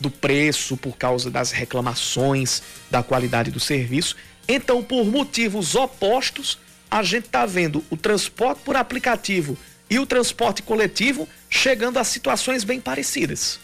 [0.00, 4.16] do preço, por causa das reclamações da qualidade do serviço.
[4.46, 6.58] Então, por motivos opostos,
[6.90, 9.56] a gente está vendo o transporte por aplicativo
[9.88, 13.58] e o transporte coletivo chegando a situações bem parecidas.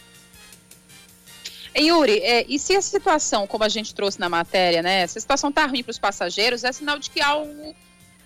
[1.76, 5.20] Yuri, é, e se a situação, como a gente trouxe na matéria, né, se a
[5.20, 7.74] situação está ruim para os passageiros, é sinal de que algo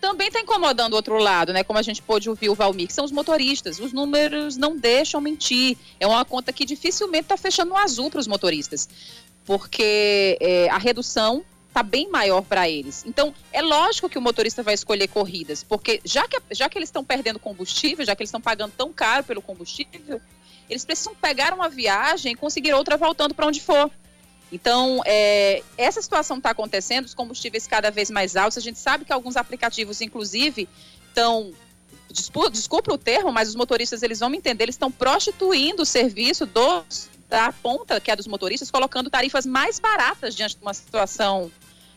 [0.01, 1.64] também está incomodando o outro lado, né?
[1.64, 3.79] Como a gente pôde ouvir o Valmir, que são os motoristas.
[3.81, 5.79] Os números não deixam mentir.
[5.99, 8.87] É uma conta que dificilmente está fechando no azul para os motoristas,
[9.47, 11.43] porque é, a redução
[11.74, 13.04] está bem maior para eles.
[13.04, 16.88] Então, é lógico que o motorista vai escolher corridas, porque já que, já que eles
[16.88, 20.20] estão perdendo combustível, já que eles estão pagando tão caro pelo combustível,
[20.70, 23.90] eles precisam pegar uma viagem e conseguir outra voltando para onde for.
[24.52, 28.56] Então, é, essa situação está acontecendo, os combustíveis cada vez mais altos.
[28.56, 30.68] A gente sabe que alguns aplicativos, inclusive,
[31.08, 31.52] estão
[32.52, 36.46] desculpa o termo, mas os motoristas eles vão me entender, eles estão prostituindo o serviço
[36.46, 41.50] dos, da ponta, que é dos motoristas, colocando tarifas mais baratas diante de uma situação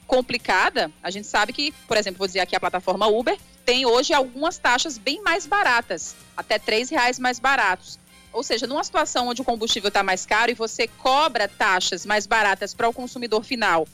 [0.07, 0.91] complicada.
[1.03, 4.57] A gente sabe que, por exemplo, vou dizer aqui a plataforma Uber tem hoje algumas
[4.57, 7.99] taxas bem mais baratas, até três reais mais baratos.
[8.31, 12.25] Ou seja, numa situação onde o combustível está mais caro e você cobra taxas mais
[12.25, 13.87] baratas para o consumidor final,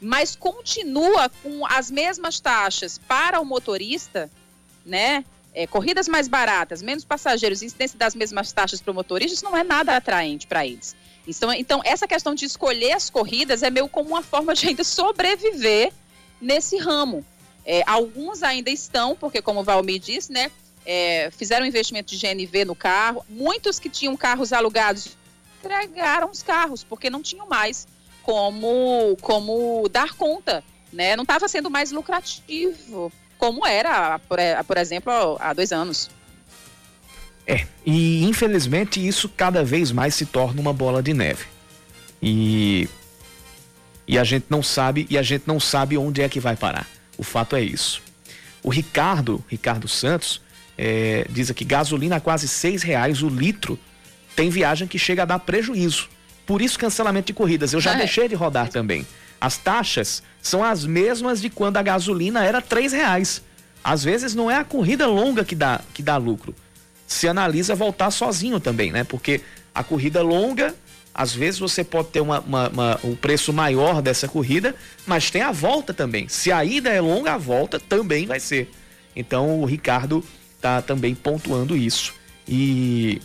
[0.00, 4.30] mas continua com as mesmas taxas para o motorista,
[4.84, 5.24] né?
[5.52, 9.56] É, corridas mais baratas, menos passageiros, incidência das mesmas taxas para o motorista, isso não
[9.56, 10.94] é nada atraente para eles.
[11.26, 14.84] Então, então, essa questão de escolher as corridas é meio como uma forma de ainda
[14.84, 15.92] sobreviver
[16.40, 17.24] nesse ramo.
[17.64, 20.50] É, alguns ainda estão, porque como o Valmir disse, né,
[20.84, 23.24] é, fizeram investimento de GNV no carro.
[23.28, 25.16] Muitos que tinham carros alugados
[25.58, 27.88] entregaram os carros, porque não tinham mais
[28.22, 30.62] como, como dar conta.
[30.92, 31.16] Né?
[31.16, 36.08] Não estava sendo mais lucrativo, como era, por, por exemplo, há dois anos.
[37.46, 41.44] É, e infelizmente isso cada vez mais se torna uma bola de neve.
[42.20, 42.88] E
[44.08, 46.86] e a gente não sabe e a gente não sabe onde é que vai parar.
[47.18, 48.02] O fato é isso.
[48.62, 50.40] O Ricardo, Ricardo Santos,
[50.76, 53.78] é, diz aqui, gasolina a quase seis reais o litro.
[54.34, 56.08] Tem viagem que chega a dar prejuízo.
[56.44, 57.72] Por isso, cancelamento de corridas.
[57.72, 57.98] Eu já é.
[57.98, 59.06] deixei de rodar também.
[59.40, 63.42] As taxas são as mesmas de quando a gasolina era três reais.
[63.82, 66.54] Às vezes não é a corrida longa que dá, que dá lucro.
[67.06, 69.04] Se analisa voltar sozinho também, né?
[69.04, 69.40] Porque
[69.74, 70.74] a corrida longa,
[71.14, 74.74] às vezes você pode ter uma, uma, uma, um preço maior dessa corrida,
[75.06, 76.28] mas tem a volta também.
[76.28, 78.70] Se a ida é longa, a volta também vai ser.
[79.14, 80.24] Então o Ricardo
[80.56, 82.14] está também pontuando isso.
[82.48, 83.20] E,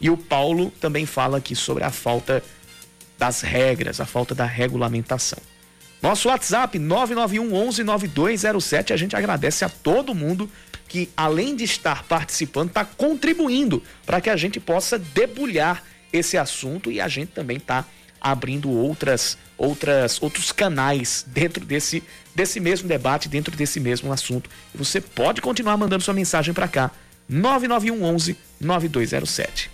[0.00, 2.42] e o Paulo também fala aqui sobre a falta
[3.18, 5.38] das regras, a falta da regulamentação.
[6.02, 8.92] Nosso WhatsApp 991 11 9207.
[8.92, 10.50] A gente agradece a todo mundo
[10.88, 16.90] que, além de estar participando, está contribuindo para que a gente possa debulhar esse assunto
[16.90, 17.84] e a gente também está
[18.20, 22.02] abrindo outras, outras, outros canais dentro desse
[22.34, 24.50] desse mesmo debate, dentro desse mesmo assunto.
[24.74, 26.90] Você pode continuar mandando sua mensagem para cá.
[27.28, 29.70] 991 11 9207.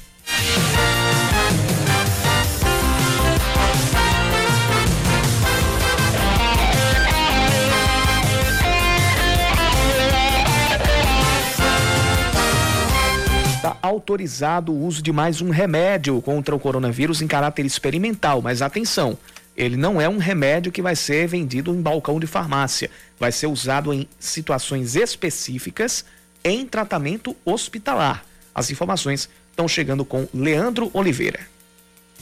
[13.58, 18.62] Está autorizado o uso de mais um remédio contra o coronavírus em caráter experimental, mas
[18.62, 19.18] atenção,
[19.56, 22.88] ele não é um remédio que vai ser vendido em balcão de farmácia.
[23.18, 26.04] Vai ser usado em situações específicas
[26.44, 28.24] em tratamento hospitalar.
[28.54, 31.40] As informações estão chegando com Leandro Oliveira.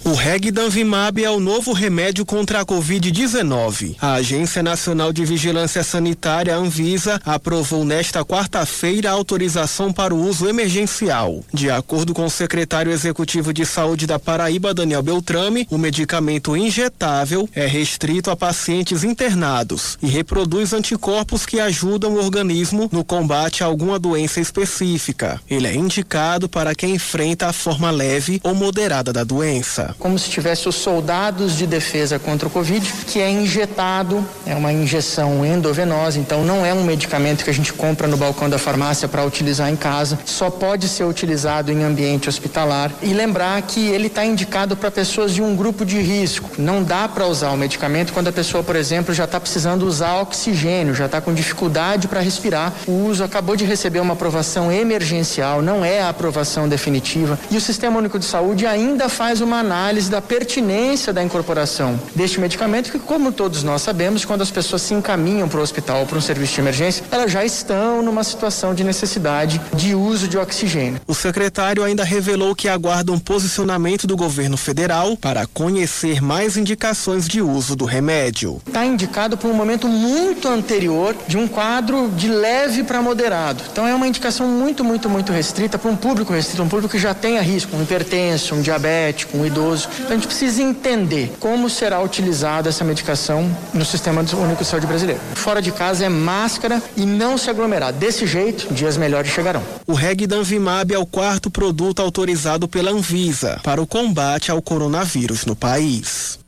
[0.04, 3.96] O Regdanvimab é o novo remédio contra a Covid-19.
[4.00, 10.48] A Agência Nacional de Vigilância Sanitária, Anvisa, aprovou nesta quarta-feira a autorização para o uso
[10.48, 11.44] emergencial.
[11.52, 17.48] De acordo com o secretário executivo de saúde da Paraíba, Daniel Beltrame, o medicamento injetável
[17.52, 23.66] é restrito a pacientes internados e reproduz anticorpos que ajudam o organismo no combate a
[23.66, 25.40] alguma doença específica.
[25.50, 30.29] Ele é indicado para quem enfrenta a forma leve ou moderada da doença como se
[30.31, 36.18] tivesse os soldados de defesa contra o Covid, que é injetado, é uma injeção endovenosa,
[36.18, 39.70] então não é um medicamento que a gente compra no balcão da farmácia para utilizar
[39.70, 42.90] em casa, só pode ser utilizado em ambiente hospitalar.
[43.03, 46.51] E lembrar que ele está indicado para pessoas de um grupo de risco.
[46.59, 50.20] Não dá para usar o medicamento quando a pessoa, por exemplo, já está precisando usar
[50.20, 52.72] oxigênio, já está com dificuldade para respirar.
[52.87, 57.38] O uso acabou de receber uma aprovação emergencial, não é a aprovação definitiva.
[57.51, 62.00] E o Sistema Único de Saúde ainda faz uma análise análise da pertinência da incorporação
[62.14, 66.00] deste medicamento, que, como todos nós sabemos, quando as pessoas se encaminham para o hospital
[66.00, 70.26] ou para um serviço de emergência, elas já estão numa situação de necessidade de uso
[70.26, 71.00] de oxigênio.
[71.06, 77.28] O secretário ainda revelou que aguarda um posicionamento do governo federal para conhecer mais indicações
[77.28, 78.60] de uso do remédio.
[78.66, 83.62] Está indicado por um momento muito anterior de um quadro de leve para moderado.
[83.70, 86.98] Então é uma indicação muito, muito, muito restrita para um público restrito, um público que
[86.98, 89.88] já tenha risco, um hipertenso, um diabético, um idoso idoso.
[89.98, 94.87] Então a gente precisa entender como será utilizada essa medicação no Sistema Único de Saúde
[94.87, 95.20] brasileiro.
[95.35, 97.92] Fora de casa é máscara e não se aglomerar.
[97.92, 99.62] Desse jeito, dias melhores chegarão.
[99.87, 105.57] O Regdanvimab é o quarto produto autorizado pela Anvisa para o combate ao coronavírus no
[105.57, 106.38] país.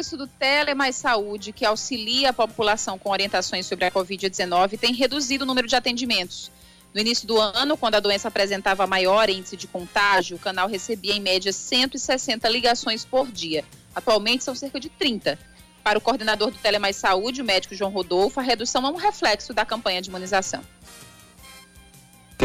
[0.00, 4.94] Serviço do Tele Mais Saúde, que auxilia a população com orientações sobre a Covid-19, tem
[4.94, 6.50] reduzido o número de atendimentos.
[6.94, 11.12] No início do ano, quando a doença apresentava maior índice de contágio, o canal recebia
[11.12, 13.62] em média 160 ligações por dia.
[13.94, 15.38] Atualmente são cerca de 30.
[15.84, 18.96] Para o coordenador do Tele Mais Saúde, o médico João Rodolfo, a redução é um
[18.96, 20.62] reflexo da campanha de imunização.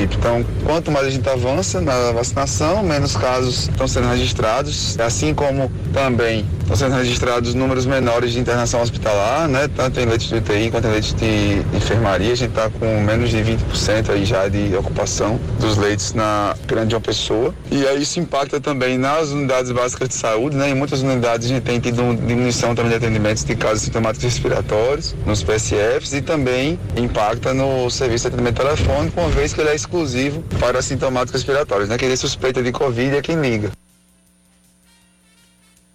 [0.01, 5.71] Então, quanto mais a gente avança na vacinação, menos casos estão sendo registrados, assim como
[5.93, 9.69] também estão sendo registrados números menores de internação hospitalar, né?
[9.75, 12.33] Tanto em leitos de UTI quanto em leitos de enfermaria.
[12.33, 16.95] A gente está com menos de 20% aí já de ocupação dos leitos na grande
[16.95, 17.53] uma pessoa.
[17.71, 20.69] E aí isso impacta também nas unidades básicas de saúde, né?
[20.69, 25.15] Em muitas unidades a gente tem tido diminuição também de atendimentos de casos sintomáticos respiratórios,
[25.25, 29.75] nos PSFs, e também impacta no serviço de atendimento telefônico, uma vez que ele é
[29.85, 31.97] exclusivo para sintomáticos respiratórios, né?
[31.97, 33.71] Quem suspeita de Covid é quem liga.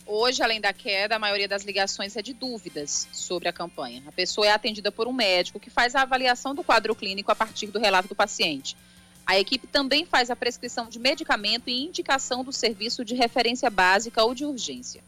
[0.07, 4.03] Hoje, além da queda, a maioria das ligações é de dúvidas sobre a campanha.
[4.07, 7.35] A pessoa é atendida por um médico que faz a avaliação do quadro clínico a
[7.35, 8.77] partir do relato do paciente.
[9.27, 14.23] A equipe também faz a prescrição de medicamento e indicação do serviço de referência básica
[14.25, 15.03] ou de urgência.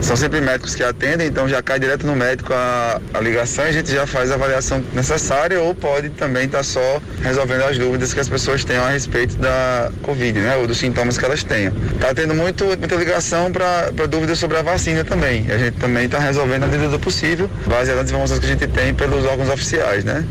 [0.00, 3.68] São sempre médicos que atendem, então já cai direto no médico a, a ligação e
[3.68, 7.78] a gente já faz a avaliação necessária ou pode também estar tá só resolvendo as
[7.78, 10.56] dúvidas que as pessoas tenham a respeito da Covid, né?
[10.56, 11.72] Ou dos sintomas que elas tenham.
[11.94, 15.46] Está tendo muito, muita ligação para dúvidas sobre a vacina também.
[15.50, 18.66] A gente também está resolvendo na medida do possível, baseado nas informações que a gente
[18.66, 20.24] tem pelos órgãos oficiais, né?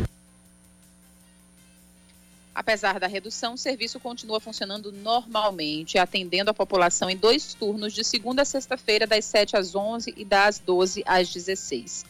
[2.54, 8.04] Apesar da redução, o serviço continua funcionando normalmente, atendendo a população em dois turnos, de
[8.04, 12.04] segunda a sexta-feira, das 7 às 11 e das 12 às 16.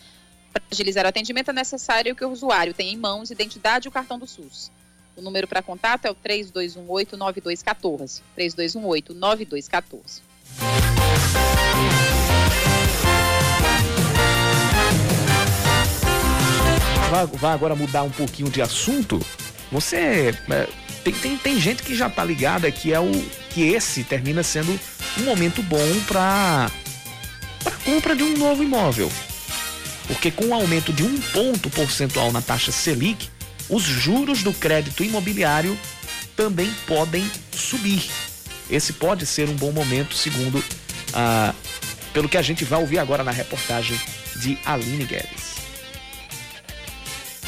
[0.52, 3.92] Para agilizar o atendimento, é necessário que o usuário tenha em mãos identidade e o
[3.92, 4.70] cartão do SUS.
[5.16, 8.20] O número para contato é o 3218-9214.
[8.36, 10.20] 3218-9214.
[17.38, 19.18] Vai agora mudar um pouquinho de assunto
[19.74, 20.32] você.
[20.48, 20.68] É,
[21.02, 23.10] tem, tem, tem gente que já tá ligada que é o.
[23.50, 24.78] que esse termina sendo
[25.18, 26.70] um momento bom para
[27.62, 29.10] para compra de um novo imóvel.
[30.06, 33.28] Porque com o aumento de um ponto percentual na taxa Selic,
[33.68, 35.78] os juros do crédito imobiliário
[36.36, 38.10] também podem subir.
[38.70, 40.62] Esse pode ser um bom momento, segundo
[41.14, 41.54] ah,
[42.12, 43.98] pelo que a gente vai ouvir agora na reportagem
[44.36, 45.53] de Aline Guedes.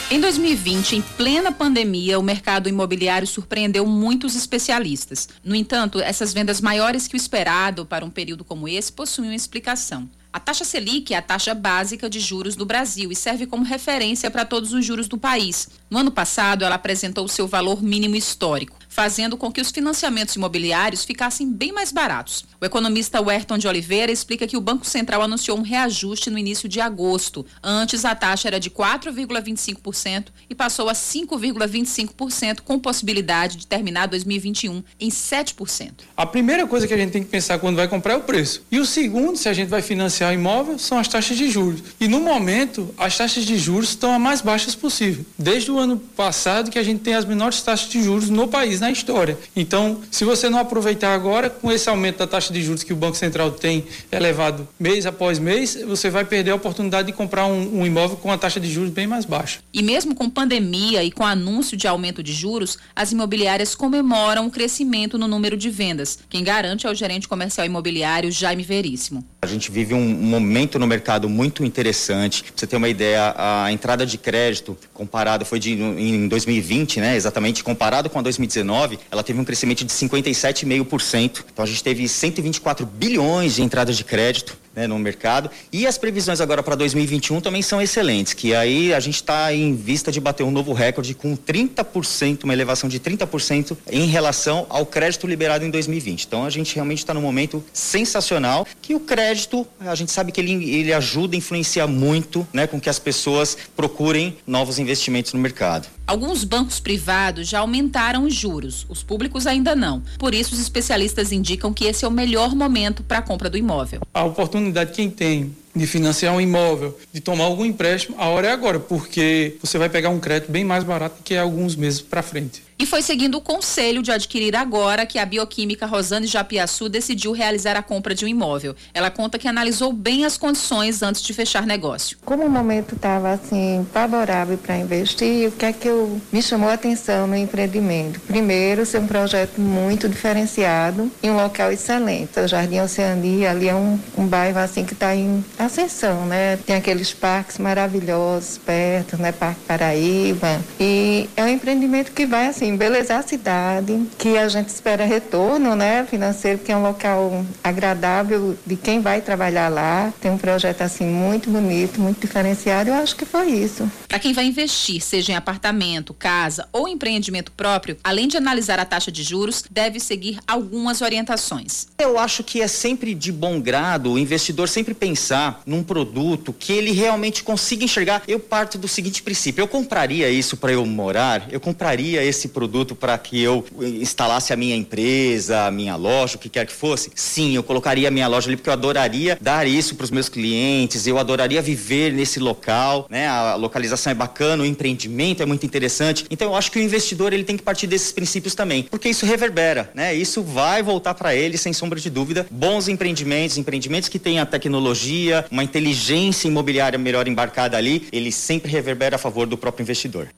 [0.08, 5.28] Em 2020, em plena pandemia, o mercado imobiliário surpreendeu muitos especialistas.
[5.42, 9.34] No entanto, essas vendas maiores que o esperado para um período como esse possuem uma
[9.34, 10.08] explicação.
[10.32, 14.30] A taxa Selic é a taxa básica de juros do Brasil e serve como referência
[14.30, 15.68] para todos os juros do país.
[15.90, 18.78] No ano passado, ela apresentou seu valor mínimo histórico.
[18.96, 22.46] Fazendo com que os financiamentos imobiliários ficassem bem mais baratos.
[22.58, 26.66] O economista Werton de Oliveira explica que o Banco Central anunciou um reajuste no início
[26.66, 27.44] de agosto.
[27.62, 34.82] Antes, a taxa era de 4,25% e passou a 5,25%, com possibilidade de terminar 2021
[34.98, 35.90] em 7%.
[36.16, 38.62] A primeira coisa que a gente tem que pensar quando vai comprar é o preço.
[38.72, 41.82] E o segundo, se a gente vai financiar imóvel, são as taxas de juros.
[42.00, 45.22] E no momento, as taxas de juros estão as mais baixas possível.
[45.38, 48.80] Desde o ano passado que a gente tem as menores taxas de juros no país,
[48.86, 49.36] na história.
[49.54, 52.96] Então, se você não aproveitar agora, com esse aumento da taxa de juros que o
[52.96, 57.80] Banco Central tem elevado mês após mês, você vai perder a oportunidade de comprar um,
[57.80, 59.58] um imóvel com uma taxa de juros bem mais baixa.
[59.72, 64.50] E mesmo com pandemia e com anúncio de aumento de juros, as imobiliárias comemoram o
[64.50, 66.20] crescimento no número de vendas.
[66.28, 69.24] Quem garante é o gerente comercial imobiliário Jaime Veríssimo.
[69.42, 72.44] A gente vive um momento no mercado muito interessante.
[72.44, 77.16] Pra você ter uma ideia, a entrada de crédito comparado foi de em 2020, né?
[77.16, 78.75] Exatamente comparado com a 2019,
[79.10, 81.44] ela teve um crescimento de 57,5%.
[81.52, 85.50] Então a gente teve 124 bilhões de entradas de crédito né, no mercado.
[85.72, 89.74] E as previsões agora para 2021 também são excelentes, que aí a gente está em
[89.74, 94.84] vista de bater um novo recorde com 30%, uma elevação de 30% em relação ao
[94.84, 96.24] crédito liberado em 2020.
[96.24, 100.40] Então a gente realmente está num momento sensacional que o crédito, a gente sabe que
[100.40, 105.88] ele, ele ajuda, influencia muito né, com que as pessoas procurem novos investimentos no mercado.
[106.06, 110.02] Alguns bancos privados já aumentaram os juros, os públicos ainda não.
[110.18, 113.58] Por isso, os especialistas indicam que esse é o melhor momento para a compra do
[113.58, 114.02] imóvel.
[114.14, 118.50] A oportunidade quem tem de financiar um imóvel, de tomar algum empréstimo, a hora é
[118.50, 122.65] agora, porque você vai pegar um crédito bem mais barato que alguns meses para frente.
[122.78, 127.74] E foi seguindo o conselho de adquirir agora que a bioquímica Rosane Japiaçu decidiu realizar
[127.74, 128.76] a compra de um imóvel.
[128.92, 132.18] Ela conta que analisou bem as condições antes de fechar negócio.
[132.22, 136.68] Como o momento estava assim favorável para investir, o que é que eu, me chamou
[136.68, 138.20] a atenção no empreendimento?
[138.20, 142.38] Primeiro, ser um projeto muito diferenciado em um local excelente.
[142.38, 146.58] O Jardim Oceania ali é um, um bairro assim que está em ascensão, né?
[146.58, 149.32] Tem aqueles parques maravilhosos perto, né?
[149.32, 150.60] Parque Paraíba.
[150.78, 155.74] E é um empreendimento que vai assim embelezar a cidade, que a gente espera retorno,
[155.74, 156.06] né?
[156.08, 160.12] Financeiro, que é um local agradável de quem vai trabalhar lá.
[160.20, 162.90] Tem um projeto assim muito bonito, muito diferenciado.
[162.90, 163.90] Eu acho que foi isso.
[164.08, 168.84] Para quem vai investir, seja em apartamento, casa ou empreendimento próprio, além de analisar a
[168.84, 171.88] taxa de juros, deve seguir algumas orientações.
[171.98, 176.72] Eu acho que é sempre de bom grado o investidor sempre pensar num produto que
[176.72, 178.22] ele realmente consiga enxergar.
[178.26, 182.94] Eu parto do seguinte princípio: eu compraria isso para eu morar, eu compraria esse produto
[182.94, 187.10] para que eu instalasse a minha empresa, a minha loja, o que quer que fosse.
[187.14, 190.30] Sim, eu colocaria a minha loja ali porque eu adoraria dar isso para os meus
[190.30, 193.28] clientes, eu adoraria viver nesse local, né?
[193.28, 196.24] A localização é bacana, o empreendimento é muito interessante.
[196.30, 199.26] Então eu acho que o investidor ele tem que partir desses princípios também, porque isso
[199.26, 200.14] reverbera, né?
[200.14, 202.46] Isso vai voltar para ele sem sombra de dúvida.
[202.50, 209.16] Bons empreendimentos, empreendimentos que a tecnologia, uma inteligência imobiliária melhor embarcada ali, ele sempre reverbera
[209.16, 210.28] a favor do próprio investidor.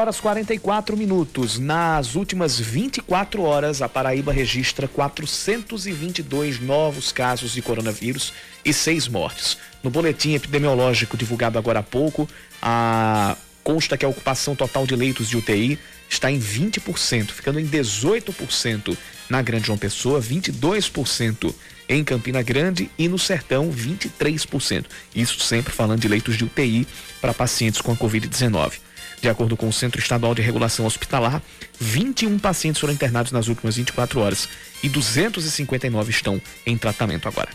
[0.00, 1.58] Horas 44 minutos.
[1.58, 8.32] Nas últimas 24 horas, a Paraíba registra 422 novos casos de coronavírus
[8.64, 9.58] e seis mortes.
[9.82, 12.26] No boletim epidemiológico divulgado agora há pouco,
[12.62, 15.78] a consta que a ocupação total de leitos de UTI
[16.08, 18.96] está em 20%, ficando em 18%
[19.28, 21.54] na Grande João Pessoa, 22%
[21.88, 24.86] em Campina Grande e no Sertão 23%.
[25.14, 26.88] Isso sempre falando de leitos de UTI
[27.20, 28.89] para pacientes com a Covid-19.
[29.20, 31.42] De acordo com o Centro Estadual de Regulação Hospitalar,
[31.78, 34.48] 21 pacientes foram internados nas últimas 24 horas
[34.82, 37.50] e 259 estão em tratamento agora.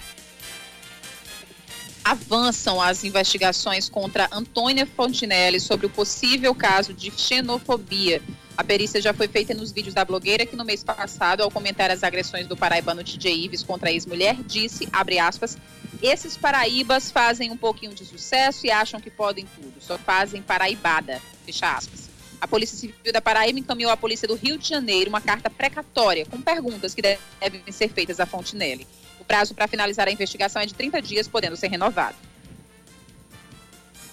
[2.03, 8.21] Avançam as investigações contra Antônia Fontinelli sobre o possível caso de xenofobia.
[8.57, 11.91] A perícia já foi feita nos vídeos da blogueira que no mês passado, ao comentar
[11.91, 15.57] as agressões do paraibano DJ Ives contra a ex-mulher, disse, abre aspas,
[16.01, 21.21] esses paraíbas fazem um pouquinho de sucesso e acham que podem tudo, só fazem paraibada.
[21.45, 22.09] Fecha aspas.
[22.39, 26.25] A Polícia Civil da Paraíba encaminhou à Polícia do Rio de Janeiro uma carta precatória
[26.25, 28.87] com perguntas que devem ser feitas a Fontinelli.
[29.19, 32.15] O prazo para finalizar a investigação é de 30 dias, podendo ser renovado.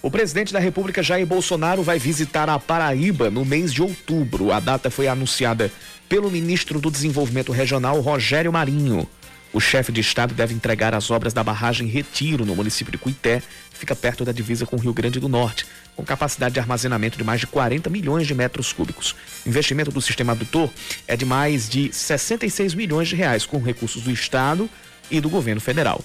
[0.05, 4.51] O presidente da República Jair Bolsonaro vai visitar a Paraíba no mês de outubro.
[4.51, 5.71] A data foi anunciada
[6.09, 9.07] pelo ministro do Desenvolvimento Regional, Rogério Marinho.
[9.53, 13.41] O chefe de estado deve entregar as obras da barragem Retiro, no município de Cuité,
[13.71, 17.17] que fica perto da divisa com o Rio Grande do Norte, com capacidade de armazenamento
[17.17, 19.15] de mais de 40 milhões de metros cúbicos.
[19.45, 20.69] O investimento do sistema adutor
[21.07, 24.69] é de mais de 66 milhões de reais, com recursos do estado
[25.09, 26.03] e do governo federal.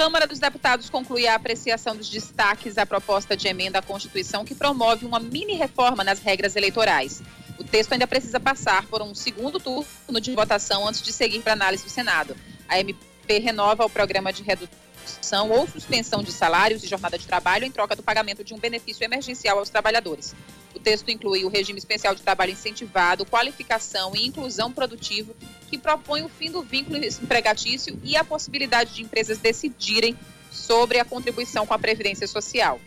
[0.00, 4.54] Câmara dos Deputados conclui a apreciação dos destaques à proposta de emenda à Constituição que
[4.54, 7.20] promove uma mini reforma nas regras eleitorais.
[7.58, 11.52] O texto ainda precisa passar por um segundo turno de votação antes de seguir para
[11.52, 12.34] análise do Senado.
[12.66, 17.66] A MP renova o programa de redução ou suspensão de salários e jornada de trabalho
[17.66, 20.34] em troca do pagamento de um benefício emergencial aos trabalhadores.
[20.80, 25.36] O texto inclui o regime especial de trabalho incentivado, qualificação e inclusão produtivo,
[25.68, 30.16] que propõe o fim do vínculo empregatício e a possibilidade de empresas decidirem
[30.50, 32.80] sobre a contribuição com a Previdência Social.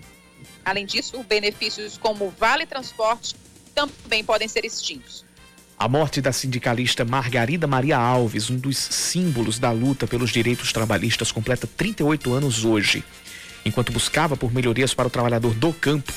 [0.65, 3.35] Além disso, benefícios como Vale Transporte
[3.75, 5.23] também podem ser extintos.
[5.77, 11.31] A morte da sindicalista Margarida Maria Alves, um dos símbolos da luta pelos direitos trabalhistas,
[11.31, 13.03] completa 38 anos hoje.
[13.63, 16.11] Enquanto buscava por melhorias para o trabalhador do campo,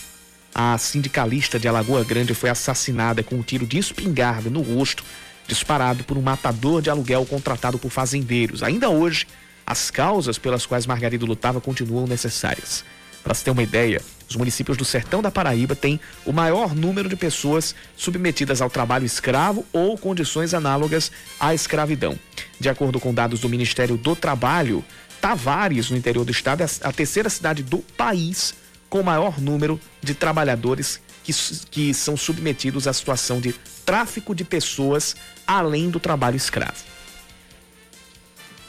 [0.58, 5.04] a sindicalista de Alagoa Grande foi assassinada com um tiro de espingarda no rosto,
[5.46, 8.62] disparado por um matador de aluguel contratado por fazendeiros.
[8.62, 9.26] Ainda hoje,
[9.66, 12.82] as causas pelas quais Margarida lutava continuam necessárias.
[13.22, 14.00] Para se ter uma ideia,
[14.30, 19.04] os municípios do sertão da Paraíba têm o maior número de pessoas submetidas ao trabalho
[19.04, 22.18] escravo ou condições análogas à escravidão.
[22.58, 24.82] De acordo com dados do Ministério do Trabalho,
[25.20, 28.54] Tavares, no interior do estado, é a terceira cidade do país
[28.88, 31.32] com o maior número de trabalhadores que,
[31.70, 33.52] que são submetidos à situação de
[33.84, 35.16] tráfico de pessoas
[35.46, 36.84] além do trabalho escravo.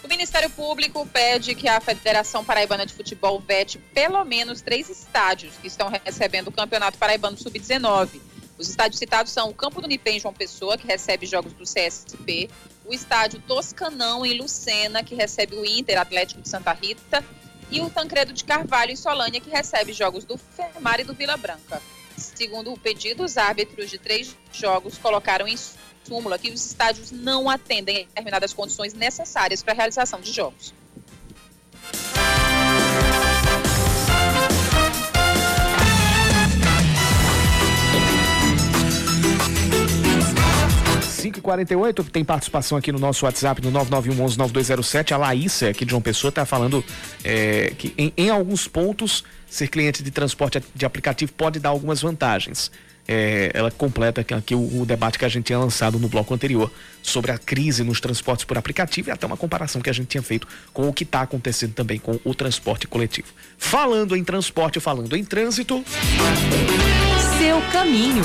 [0.03, 5.53] O Ministério Público pede que a Federação Paraibana de Futebol vete pelo menos três estádios
[5.61, 8.21] que estão recebendo o Campeonato Paraibano Sub-19.
[8.57, 11.63] Os estádios citados são o Campo do Nipê em João Pessoa, que recebe jogos do
[11.63, 12.49] CSP,
[12.85, 17.23] o estádio Toscanão em Lucena, que recebe o Inter Atlético de Santa Rita,
[17.69, 21.37] e o Tancredo de Carvalho em Solânia, que recebe jogos do Fermar e do Vila
[21.37, 21.81] Branca.
[22.15, 25.55] Segundo o pedido, os árbitros de três jogos colocaram em
[26.03, 30.73] súmula que os estádios não atendem a determinadas condições necessárias para a realização de jogos.
[41.31, 45.11] 5h48, tem participação aqui no nosso WhatsApp no 9911-9207.
[45.11, 46.83] A Laísa, aqui de João Pessoa, está falando
[47.23, 52.01] é, que em, em, alguns pontos ser cliente de transporte de aplicativo pode dar algumas
[52.01, 52.71] vantagens.
[53.09, 56.69] É, ela completa aqui o, o, debate que a gente tinha lançado no bloco anterior
[57.01, 60.21] sobre a crise nos transportes por aplicativo e até uma comparação que a gente tinha
[60.21, 63.27] feito com o que está acontecendo também com o transporte coletivo.
[63.57, 65.85] Falando em transporte, falando em trânsito.
[67.39, 68.23] Seu caminho.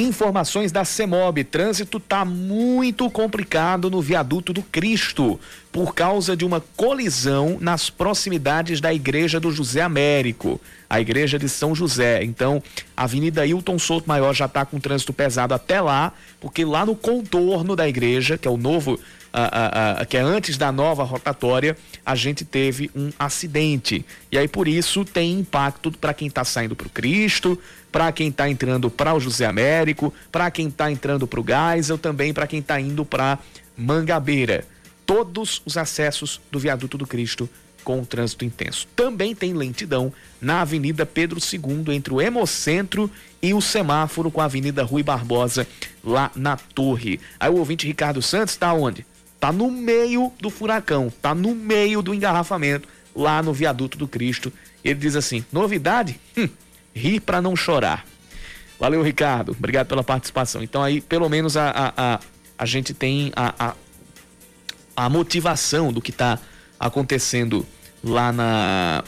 [0.00, 1.44] Informações da CEMOB.
[1.44, 5.38] Trânsito está muito complicado no viaduto do Cristo
[5.70, 11.50] por causa de uma colisão nas proximidades da igreja do José Américo, a igreja de
[11.50, 12.24] São José.
[12.24, 12.62] Então,
[12.96, 16.96] a Avenida Hilton Souto Maior já está com trânsito pesado até lá, porque lá no
[16.96, 18.98] contorno da igreja, que é o novo
[19.32, 24.04] a, a, que é antes da nova rotatória, a gente teve um acidente.
[24.30, 27.58] E aí, por isso, tem impacto para quem está saindo para o Cristo,
[27.92, 31.98] para quem está entrando para o José Américo, para quem está entrando para o Geisel,
[31.98, 33.38] também para quem está indo para
[33.76, 34.64] Mangabeira.
[35.06, 37.48] Todos os acessos do Viaduto do Cristo
[37.82, 38.86] com trânsito intenso.
[38.94, 43.10] Também tem lentidão na Avenida Pedro II, entre o Hemocentro
[43.42, 45.66] e o semáforo com a Avenida Rui Barbosa,
[46.04, 47.20] lá na Torre.
[47.38, 49.04] Aí o ouvinte Ricardo Santos está onde?
[49.40, 52.86] Tá no meio do furacão, tá no meio do engarrafamento,
[53.16, 54.52] lá no viaduto do Cristo.
[54.84, 56.20] Ele diz assim: novidade?
[56.36, 56.48] Hum,
[56.94, 58.04] rir para não chorar.
[58.78, 59.52] Valeu, Ricardo.
[59.52, 60.62] Obrigado pela participação.
[60.62, 62.20] Então, aí, pelo menos, a, a, a,
[62.58, 63.74] a gente tem a, a,
[64.96, 66.38] a motivação do que está
[66.78, 67.66] acontecendo
[68.02, 69.04] lá na.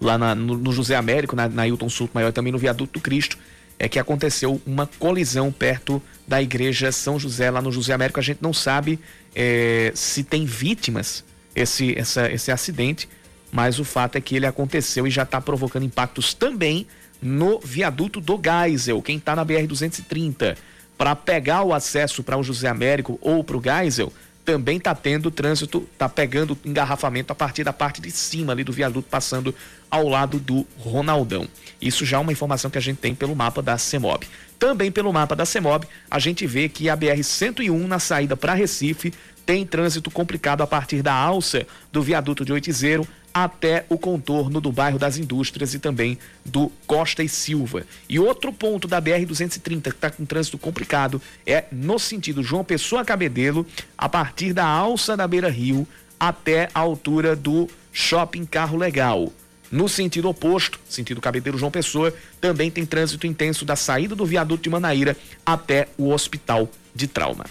[0.00, 3.02] Lá na, no, no, José Américo, na, na Hilton Sul Maior, também no Viaduto do
[3.02, 3.36] Cristo,
[3.80, 8.20] é que aconteceu uma colisão perto da igreja São José, lá no José Américo.
[8.20, 9.00] A gente não sabe
[9.34, 11.24] é, se tem vítimas
[11.56, 13.08] esse, essa, esse acidente,
[13.50, 16.86] mas o fato é que ele aconteceu e já está provocando impactos também
[17.22, 20.58] no viaduto do Geisel, quem está na BR-230.
[20.98, 24.12] Para pegar o acesso para o José Américo ou para o Geisel,
[24.44, 28.72] também está tendo trânsito, está pegando engarrafamento a partir da parte de cima ali do
[28.72, 29.54] viaduto, passando
[29.90, 31.46] ao lado do Ronaldão.
[31.80, 34.26] Isso já é uma informação que a gente tem pelo mapa da CEMOB.
[34.58, 39.12] Também pelo mapa da CEMOB, a gente vê que a BR-101 na saída para Recife
[39.44, 44.72] tem trânsito complicado a partir da alça do viaduto de Oitizeiro até o contorno do
[44.72, 47.86] bairro das Indústrias e também do Costa e Silva.
[48.08, 53.04] E outro ponto da BR-230 que está com trânsito complicado é no sentido João Pessoa
[53.04, 53.66] Cabedelo,
[53.96, 55.86] a partir da alça da Beira Rio
[56.18, 59.32] até a altura do Shopping Carro Legal.
[59.70, 64.64] No sentido oposto, sentido Cabedelo João Pessoa, também tem trânsito intenso da saída do viaduto
[64.64, 65.16] de Manaíra
[65.46, 67.44] até o Hospital de Trauma.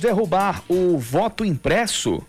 [0.00, 2.22] Derrubar o voto impresso,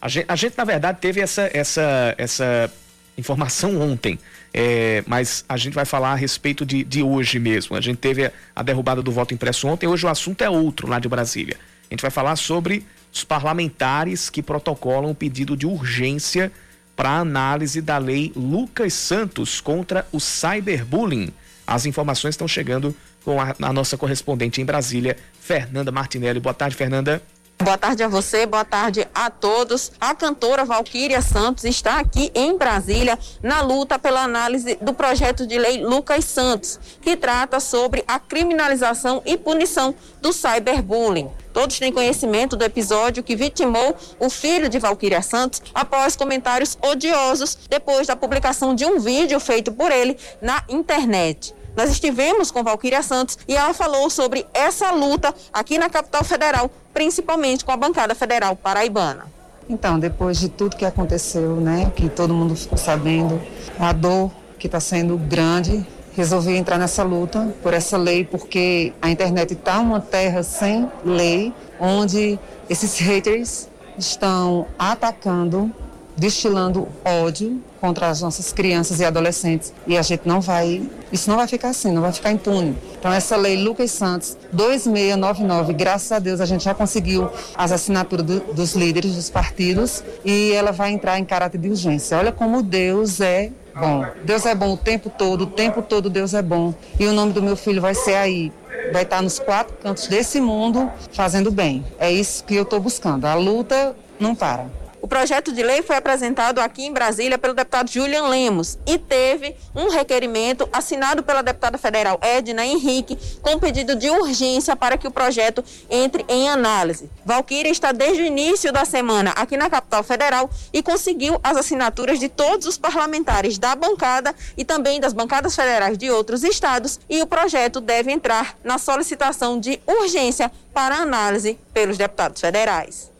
[0.00, 2.72] a gente, a gente na verdade teve essa, essa, essa
[3.16, 4.18] informação ontem,
[4.54, 7.76] é, mas a gente vai falar a respeito de, de hoje mesmo.
[7.76, 10.86] A gente teve a, a derrubada do voto impresso ontem, hoje o assunto é outro
[10.86, 11.56] lá de Brasília.
[11.90, 16.52] A gente vai falar sobre os parlamentares que protocolam o pedido de urgência
[16.94, 21.32] para análise da lei Lucas Santos contra o cyberbullying.
[21.66, 22.94] As informações estão chegando
[23.24, 26.40] com a, a nossa correspondente em Brasília, Fernanda Martinelli.
[26.40, 27.22] Boa tarde, Fernanda.
[27.60, 29.90] Boa tarde a você, boa tarde a todos.
[30.00, 35.58] A cantora Valquíria Santos está aqui em Brasília na luta pela análise do projeto de
[35.58, 39.92] lei Lucas Santos, que trata sobre a criminalização e punição
[40.22, 41.30] do cyberbullying.
[41.52, 47.58] Todos têm conhecimento do episódio que vitimou o filho de Valquíria Santos após comentários odiosos
[47.68, 51.57] depois da publicação de um vídeo feito por ele na internet.
[51.78, 56.68] Nós estivemos com Valquíria Santos e ela falou sobre essa luta aqui na capital federal,
[56.92, 59.26] principalmente com a bancada federal paraibana.
[59.70, 63.40] Então, depois de tudo que aconteceu, né, que todo mundo ficou sabendo,
[63.78, 69.08] a dor que está sendo grande, resolvi entrar nessa luta por essa lei, porque a
[69.08, 75.72] internet está uma terra sem lei, onde esses haters estão atacando
[76.18, 79.72] destilando ódio contra as nossas crianças e adolescentes.
[79.86, 82.76] E a gente não vai, isso não vai ficar assim, não vai ficar impune.
[82.98, 88.26] Então essa lei Lucas Santos 2699, graças a Deus a gente já conseguiu as assinaturas
[88.26, 92.18] do, dos líderes dos partidos e ela vai entrar em caráter de urgência.
[92.18, 94.04] Olha como Deus é bom.
[94.24, 96.74] Deus é bom o tempo todo, o tempo todo Deus é bom.
[96.98, 98.52] E o nome do meu filho vai ser aí
[98.92, 101.84] vai estar nos quatro cantos desse mundo fazendo bem.
[101.98, 103.26] É isso que eu estou buscando.
[103.26, 104.66] A luta não para.
[105.00, 109.54] O projeto de lei foi apresentado aqui em Brasília pelo deputado Julian Lemos e teve
[109.74, 115.10] um requerimento assinado pela deputada federal Edna Henrique com pedido de urgência para que o
[115.10, 117.08] projeto entre em análise.
[117.24, 122.18] Valquíria está desde o início da semana aqui na capital federal e conseguiu as assinaturas
[122.18, 127.22] de todos os parlamentares da bancada e também das bancadas federais de outros estados e
[127.22, 133.17] o projeto deve entrar na solicitação de urgência para análise pelos deputados federais.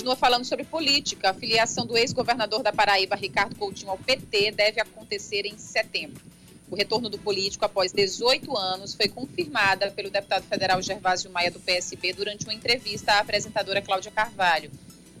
[0.00, 1.28] Continua falando sobre política.
[1.28, 6.22] A filiação do ex-governador da Paraíba, Ricardo Coutinho, ao PT deve acontecer em setembro.
[6.70, 11.60] O retorno do político após 18 anos foi confirmada pelo deputado federal Gervásio Maia do
[11.60, 14.70] PSB durante uma entrevista à apresentadora Cláudia Carvalho.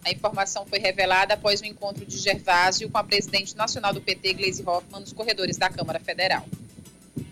[0.02, 4.32] A informação foi revelada após o encontro de Gervásio com a presidente nacional do PT,
[4.32, 6.46] Gleisi Hoffmann, nos corredores da Câmara Federal.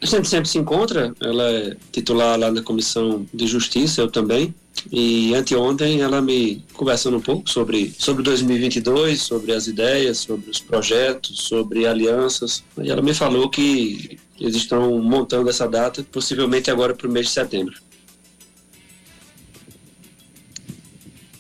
[0.01, 4.55] A gente sempre se encontra, ela é titular lá na Comissão de Justiça, eu também.
[4.93, 10.61] E anteontem ela me conversando um pouco sobre, sobre 2022, sobre as ideias, sobre os
[10.61, 12.63] projetos, sobre alianças.
[12.81, 17.27] E ela me falou que eles estão montando essa data, possivelmente agora para o mês
[17.27, 17.75] de setembro.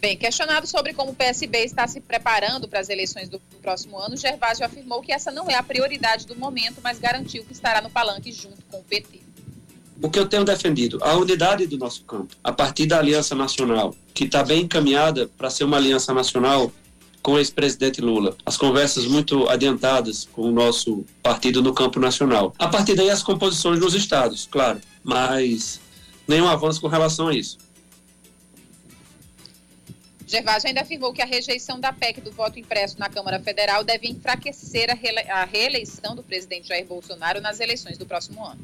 [0.01, 4.17] Bem, questionado sobre como o PSB está se preparando para as eleições do próximo ano,
[4.17, 7.91] Gervásio afirmou que essa não é a prioridade do momento, mas garantiu que estará no
[7.91, 9.21] palanque junto com o PT.
[10.01, 13.93] O que eu tenho defendido, a unidade do nosso campo, a partir da Aliança Nacional,
[14.15, 16.71] que está bem encaminhada para ser uma aliança nacional
[17.21, 18.37] com o ex-presidente Lula.
[18.47, 22.55] As conversas muito adiantadas com o nosso partido no campo nacional.
[22.57, 25.81] A partir daí, as composições nos estados, claro, mas
[26.29, 27.59] nenhum avanço com relação a isso.
[30.29, 34.09] Gervásio ainda afirmou que a rejeição da PEC do voto impresso na Câmara Federal deve
[34.09, 38.61] enfraquecer a reeleição do presidente Jair Bolsonaro nas eleições do próximo ano.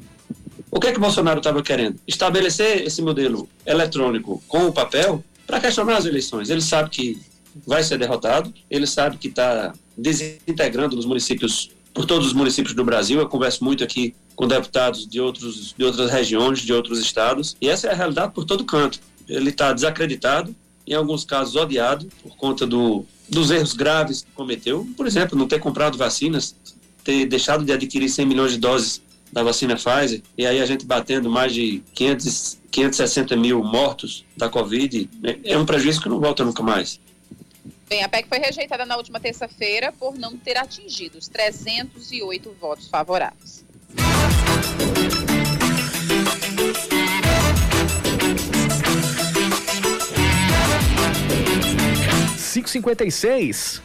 [0.69, 1.99] O que é que Bolsonaro estava querendo?
[2.07, 6.51] Estabelecer esse modelo eletrônico com o papel para questionar as eleições.
[6.51, 7.19] Ele sabe que
[7.65, 12.83] vai ser derrotado, ele sabe que está desintegrando os municípios, por todos os municípios do
[12.83, 13.19] Brasil.
[13.19, 17.69] Eu converso muito aqui com deputados de, outros, de outras regiões, de outros estados, e
[17.69, 18.99] essa é a realidade por todo canto.
[19.27, 20.55] Ele está desacreditado,
[20.87, 24.87] em alguns casos odiado por conta do, dos erros graves que cometeu.
[24.95, 26.55] Por exemplo, não ter comprado vacinas,
[27.03, 30.85] ter deixado de adquirir 100 milhões de doses da vacina Pfizer, e aí a gente
[30.85, 36.21] batendo mais de 500, 560 mil mortos da Covid, né, é um prejuízo que não
[36.21, 37.01] volta nunca mais.
[37.89, 42.87] Bem, a PEC foi rejeitada na última terça-feira por não ter atingido os 308 votos
[42.87, 43.64] favoráveis.
[52.71, 53.81] 556.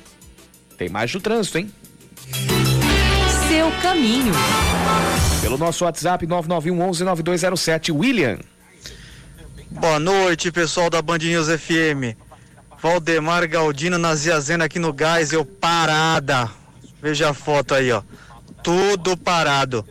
[0.77, 1.71] Tem mais do trânsito, hein?
[3.49, 4.33] Seu caminho.
[5.41, 8.39] Pelo nosso WhatsApp 99119207, William.
[9.71, 12.17] Boa noite, pessoal da Band News FM.
[12.81, 16.51] Valdemar Galdino na Ziazena aqui no Gás, eu parada.
[17.03, 18.03] Veja a foto aí, ó.
[18.63, 19.85] Tudo parado.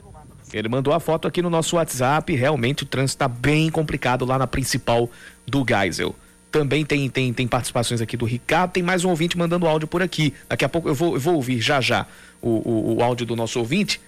[0.51, 2.35] Ele mandou a foto aqui no nosso WhatsApp.
[2.35, 5.09] Realmente o trânsito está bem complicado lá na principal
[5.45, 6.15] do Geisel.
[6.51, 8.71] Também tem, tem, tem participações aqui do Ricardo.
[8.71, 10.33] Tem mais um ouvinte mandando áudio por aqui.
[10.47, 12.07] Daqui a pouco eu vou, eu vou ouvir já já
[12.41, 14.01] o, o, o áudio do nosso ouvinte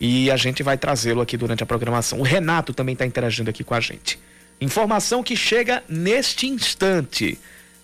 [0.00, 2.20] e a gente vai trazê-lo aqui durante a programação.
[2.20, 4.18] O Renato também está interagindo aqui com a gente.
[4.60, 7.38] Informação que chega neste instante.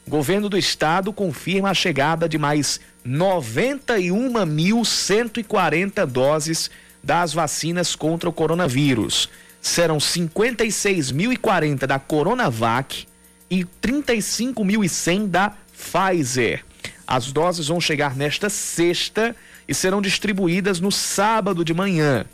[0.09, 6.71] Governo do Estado confirma a chegada de mais 91.140 doses
[7.03, 9.29] das vacinas contra o coronavírus.
[9.61, 13.09] Serão 56.040 da Coronavac
[13.51, 16.65] e 35.100 da Pfizer.
[17.07, 19.37] As doses vão chegar nesta sexta
[19.69, 22.25] e serão distribuídas no sábado de manhã.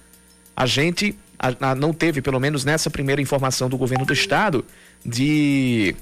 [0.56, 4.64] A gente a, a, não teve, pelo menos nessa primeira informação do governo do estado,
[5.04, 5.94] de.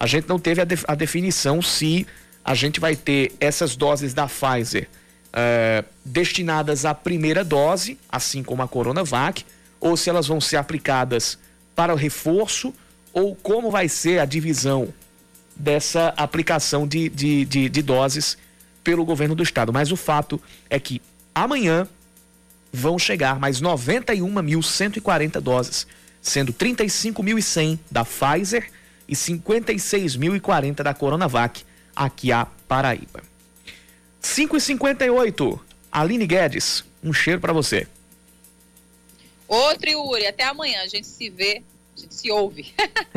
[0.00, 2.06] A gente não teve a, de, a definição se
[2.44, 4.88] a gente vai ter essas doses da Pfizer
[5.28, 9.44] uh, destinadas à primeira dose, assim como a Coronavac,
[9.80, 11.38] ou se elas vão ser aplicadas
[11.74, 12.74] para o reforço
[13.18, 14.94] ou como vai ser a divisão
[15.56, 18.38] dessa aplicação de, de, de, de doses
[18.84, 19.72] pelo governo do estado.
[19.72, 20.40] Mas o fato
[20.70, 21.02] é que
[21.34, 21.88] amanhã
[22.72, 25.84] vão chegar mais 91.140 doses,
[26.22, 28.70] sendo 35.100 da Pfizer
[29.08, 31.64] e 56.040 da Coronavac
[31.96, 33.22] aqui a Paraíba.
[34.22, 35.58] 5h58,
[35.90, 37.88] Aline Guedes, um cheiro para você.
[39.48, 41.64] Outro Yuri, até amanhã, a gente se vê
[41.98, 42.72] gente se ouve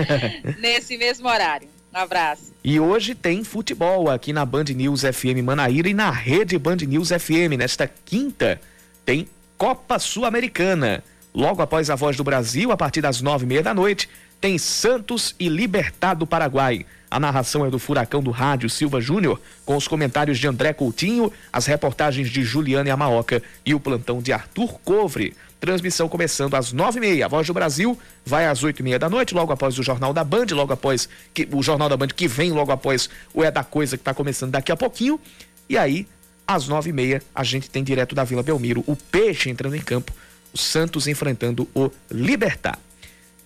[0.60, 1.68] nesse mesmo horário.
[1.94, 2.54] Um abraço.
[2.64, 7.10] E hoje tem futebol aqui na Band News FM Manaíra e na rede Band News
[7.10, 7.58] FM.
[7.58, 8.62] Nesta quinta
[9.06, 9.28] tem
[9.58, 11.04] Copa Sul-Americana.
[11.34, 14.10] Logo após a Voz do Brasil, a partir das nove e meia da noite,
[14.40, 16.86] tem Santos e Libertad do Paraguai.
[17.12, 21.30] A narração é do Furacão do Rádio Silva Júnior, com os comentários de André Coutinho,
[21.52, 25.36] as reportagens de Juliane Amaoca e o plantão de Arthur Covre.
[25.60, 27.26] Transmissão começando às nove e meia.
[27.26, 30.14] A Voz do Brasil vai às oito e meia da noite, logo após o Jornal
[30.14, 33.52] da Band, logo após que, o Jornal da Band que vem logo após o É
[33.52, 35.20] da Coisa que está começando daqui a pouquinho.
[35.68, 36.08] E aí,
[36.48, 39.82] às nove e meia, a gente tem direto da Vila Belmiro o Peixe entrando em
[39.82, 40.14] campo,
[40.54, 42.80] o Santos enfrentando o Libertar.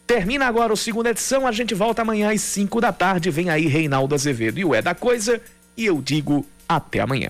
[0.08, 3.32] Termina agora o segunda edição, a gente volta amanhã às cinco da tarde.
[3.32, 5.42] Vem aí Reinaldo Azevedo e o É da Coisa.
[5.76, 7.30] E eu digo até amanhã.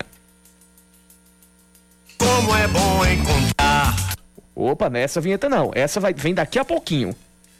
[2.18, 3.46] Como é bom encontrar
[4.56, 5.70] Opa, nessa vinheta não.
[5.74, 7.14] Essa vai, vem daqui a pouquinho.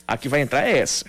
[0.09, 1.05] A que vai entrar é essa.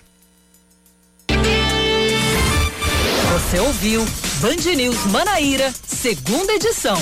[3.31, 4.05] Você ouviu
[4.41, 6.97] Band News Manaíra, segunda edição.